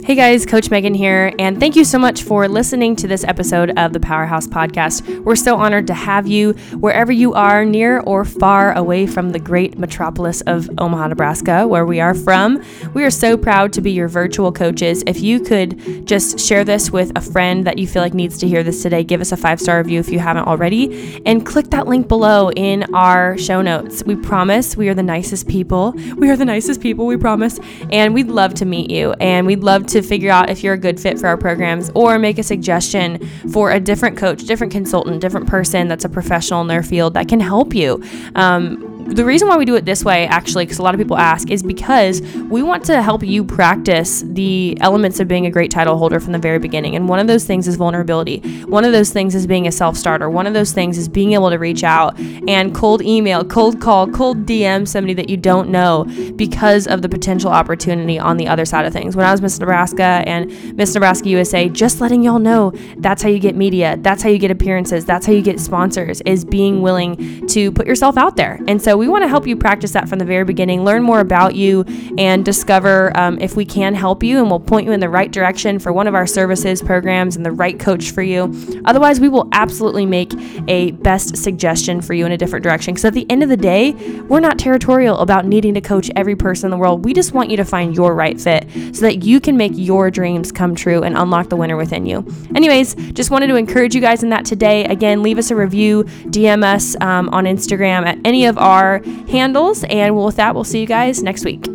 Hey 0.02 0.14
guys, 0.14 0.46
Coach 0.46 0.70
Megan 0.70 0.94
here, 0.94 1.30
and 1.38 1.60
thank 1.60 1.76
you 1.76 1.84
so 1.84 1.98
much 1.98 2.22
for 2.22 2.48
listening 2.48 2.96
to 2.96 3.06
this 3.06 3.22
episode 3.22 3.78
of 3.78 3.92
the 3.92 4.00
Powerhouse 4.00 4.46
Podcast. 4.46 5.22
We're 5.24 5.36
so 5.36 5.56
honored 5.56 5.86
to 5.88 5.94
have 5.94 6.26
you 6.26 6.54
wherever 6.80 7.12
you 7.12 7.34
are, 7.34 7.66
near 7.66 8.00
or 8.00 8.24
far 8.24 8.72
away 8.72 9.06
from 9.06 9.30
the 9.30 9.38
great 9.38 9.78
metropolis 9.78 10.40
of 10.42 10.70
Omaha, 10.78 11.08
Nebraska, 11.08 11.68
where 11.68 11.84
we 11.84 12.00
are 12.00 12.14
from. 12.14 12.64
We 12.94 13.04
are 13.04 13.10
so 13.10 13.36
proud 13.36 13.74
to 13.74 13.82
be 13.82 13.92
your 13.92 14.08
virtual 14.08 14.50
coaches. 14.50 15.04
If 15.06 15.20
you 15.20 15.38
could 15.38 16.06
just 16.06 16.40
share 16.40 16.64
this 16.64 16.90
with 16.90 17.12
a 17.14 17.20
friend 17.20 17.66
that 17.66 17.78
you 17.78 17.86
feel 17.86 18.02
like 18.02 18.14
needs 18.14 18.38
to 18.38 18.48
hear 18.48 18.62
this 18.62 18.82
today, 18.82 19.04
give 19.04 19.20
us 19.20 19.32
a 19.32 19.36
five 19.36 19.60
star 19.60 19.78
review 19.78 20.00
if 20.00 20.08
you 20.08 20.18
haven't 20.18 20.46
already, 20.48 21.22
and 21.26 21.44
click 21.44 21.68
that 21.70 21.86
link 21.86 22.08
below 22.08 22.50
in 22.52 22.92
our 22.94 23.36
show 23.36 23.60
notes. 23.60 24.02
We 24.04 24.16
promise 24.16 24.78
we 24.78 24.88
are 24.88 24.94
the 24.94 25.02
nicest 25.02 25.46
people. 25.46 25.92
We 26.16 26.30
are 26.30 26.36
the 26.36 26.46
nicest 26.46 26.80
people, 26.80 27.06
we 27.06 27.18
promise, 27.18 27.60
and 27.90 28.14
we'd 28.14 28.28
love 28.28 28.54
to 28.54 28.64
meet 28.64 28.90
you, 28.90 29.12
and 29.20 29.46
we'd 29.46 29.62
love 29.62 29.86
to 29.90 30.02
figure 30.02 30.30
out 30.30 30.50
if 30.50 30.62
you're 30.62 30.74
a 30.74 30.78
good 30.78 30.98
fit 30.98 31.18
for 31.18 31.26
our 31.26 31.36
programs 31.36 31.90
or 31.94 32.18
make 32.18 32.38
a 32.38 32.42
suggestion 32.42 33.26
for 33.52 33.70
a 33.70 33.80
different 33.80 34.16
coach, 34.16 34.44
different 34.44 34.72
consultant, 34.72 35.20
different 35.20 35.46
person 35.46 35.88
that's 35.88 36.04
a 36.04 36.08
professional 36.08 36.60
in 36.60 36.66
their 36.66 36.82
field 36.82 37.14
that 37.14 37.28
can 37.28 37.40
help 37.40 37.74
you. 37.74 38.02
Um, 38.34 38.89
the 39.10 39.24
reason 39.24 39.48
why 39.48 39.56
we 39.56 39.64
do 39.64 39.74
it 39.74 39.84
this 39.84 40.04
way, 40.04 40.26
actually, 40.26 40.64
because 40.64 40.78
a 40.78 40.82
lot 40.82 40.94
of 40.94 40.98
people 40.98 41.16
ask, 41.16 41.50
is 41.50 41.62
because 41.62 42.22
we 42.48 42.62
want 42.62 42.84
to 42.84 43.02
help 43.02 43.22
you 43.22 43.44
practice 43.44 44.22
the 44.24 44.78
elements 44.80 45.20
of 45.20 45.28
being 45.28 45.46
a 45.46 45.50
great 45.50 45.70
title 45.70 45.98
holder 45.98 46.20
from 46.20 46.32
the 46.32 46.38
very 46.38 46.58
beginning. 46.58 46.96
And 46.96 47.08
one 47.08 47.18
of 47.18 47.26
those 47.26 47.44
things 47.44 47.66
is 47.66 47.76
vulnerability. 47.76 48.38
One 48.62 48.84
of 48.84 48.92
those 48.92 49.10
things 49.10 49.34
is 49.34 49.46
being 49.46 49.66
a 49.66 49.72
self 49.72 49.96
starter. 49.96 50.30
One 50.30 50.46
of 50.46 50.54
those 50.54 50.72
things 50.72 50.96
is 50.96 51.08
being 51.08 51.32
able 51.32 51.50
to 51.50 51.58
reach 51.58 51.82
out 51.82 52.18
and 52.18 52.74
cold 52.74 53.02
email, 53.02 53.44
cold 53.44 53.80
call, 53.80 54.06
cold 54.08 54.46
DM 54.46 54.86
somebody 54.86 55.14
that 55.14 55.28
you 55.28 55.36
don't 55.36 55.70
know 55.70 56.04
because 56.36 56.86
of 56.86 57.02
the 57.02 57.08
potential 57.08 57.50
opportunity 57.50 58.18
on 58.18 58.36
the 58.36 58.46
other 58.46 58.64
side 58.64 58.84
of 58.84 58.92
things. 58.92 59.16
When 59.16 59.26
I 59.26 59.32
was 59.32 59.42
Miss 59.42 59.58
Nebraska 59.58 60.22
and 60.26 60.76
Miss 60.76 60.94
Nebraska 60.94 61.28
USA, 61.28 61.68
just 61.68 62.00
letting 62.00 62.22
y'all 62.22 62.38
know 62.38 62.72
that's 62.98 63.22
how 63.22 63.28
you 63.28 63.38
get 63.38 63.56
media, 63.56 63.96
that's 63.98 64.22
how 64.22 64.28
you 64.28 64.38
get 64.38 64.50
appearances, 64.50 65.04
that's 65.04 65.26
how 65.26 65.32
you 65.32 65.42
get 65.42 65.58
sponsors, 65.58 66.20
is 66.22 66.44
being 66.44 66.82
willing 66.82 67.46
to 67.48 67.72
put 67.72 67.86
yourself 67.86 68.16
out 68.16 68.36
there. 68.36 68.60
And 68.68 68.80
so 68.80 68.99
we 69.00 69.08
want 69.08 69.24
to 69.24 69.28
help 69.28 69.46
you 69.46 69.56
practice 69.56 69.92
that 69.92 70.08
from 70.10 70.18
the 70.18 70.26
very 70.26 70.44
beginning, 70.44 70.84
learn 70.84 71.02
more 71.02 71.20
about 71.20 71.54
you, 71.54 71.84
and 72.18 72.44
discover 72.44 73.16
um, 73.16 73.38
if 73.40 73.56
we 73.56 73.64
can 73.64 73.94
help 73.94 74.22
you. 74.22 74.38
And 74.38 74.50
we'll 74.50 74.60
point 74.60 74.86
you 74.86 74.92
in 74.92 75.00
the 75.00 75.08
right 75.08 75.32
direction 75.32 75.78
for 75.78 75.90
one 75.90 76.06
of 76.06 76.14
our 76.14 76.26
services, 76.26 76.82
programs, 76.82 77.34
and 77.34 77.44
the 77.44 77.50
right 77.50 77.80
coach 77.80 78.10
for 78.10 78.22
you. 78.22 78.54
Otherwise, 78.84 79.18
we 79.18 79.30
will 79.30 79.48
absolutely 79.52 80.04
make 80.04 80.32
a 80.68 80.90
best 80.92 81.36
suggestion 81.36 82.02
for 82.02 82.12
you 82.12 82.26
in 82.26 82.32
a 82.32 82.36
different 82.36 82.62
direction. 82.62 82.92
Because 82.92 83.06
at 83.06 83.14
the 83.14 83.24
end 83.30 83.42
of 83.42 83.48
the 83.48 83.56
day, 83.56 83.92
we're 84.28 84.38
not 84.40 84.58
territorial 84.58 85.18
about 85.18 85.46
needing 85.46 85.72
to 85.74 85.80
coach 85.80 86.10
every 86.14 86.36
person 86.36 86.66
in 86.66 86.70
the 86.70 86.76
world. 86.76 87.02
We 87.02 87.14
just 87.14 87.32
want 87.32 87.50
you 87.50 87.56
to 87.56 87.64
find 87.64 87.96
your 87.96 88.14
right 88.14 88.38
fit 88.38 88.68
so 88.94 89.00
that 89.00 89.24
you 89.24 89.40
can 89.40 89.56
make 89.56 89.72
your 89.74 90.10
dreams 90.10 90.52
come 90.52 90.74
true 90.74 91.02
and 91.02 91.16
unlock 91.16 91.48
the 91.48 91.56
winner 91.56 91.76
within 91.76 92.04
you. 92.04 92.26
Anyways, 92.54 92.94
just 93.12 93.30
wanted 93.30 93.46
to 93.46 93.56
encourage 93.56 93.94
you 93.94 94.02
guys 94.02 94.22
in 94.22 94.28
that 94.28 94.44
today. 94.44 94.84
Again, 94.84 95.22
leave 95.22 95.38
us 95.38 95.50
a 95.50 95.56
review, 95.56 96.04
DM 96.26 96.62
us 96.62 97.00
um, 97.00 97.30
on 97.30 97.44
Instagram 97.44 98.04
at 98.04 98.18
any 98.26 98.44
of 98.44 98.58
handles. 98.98 99.84
And 99.84 100.16
with 100.16 100.36
that, 100.36 100.54
we'll 100.54 100.64
see 100.64 100.80
you 100.80 100.86
guys 100.86 101.22
next 101.22 101.44
week. 101.44 101.66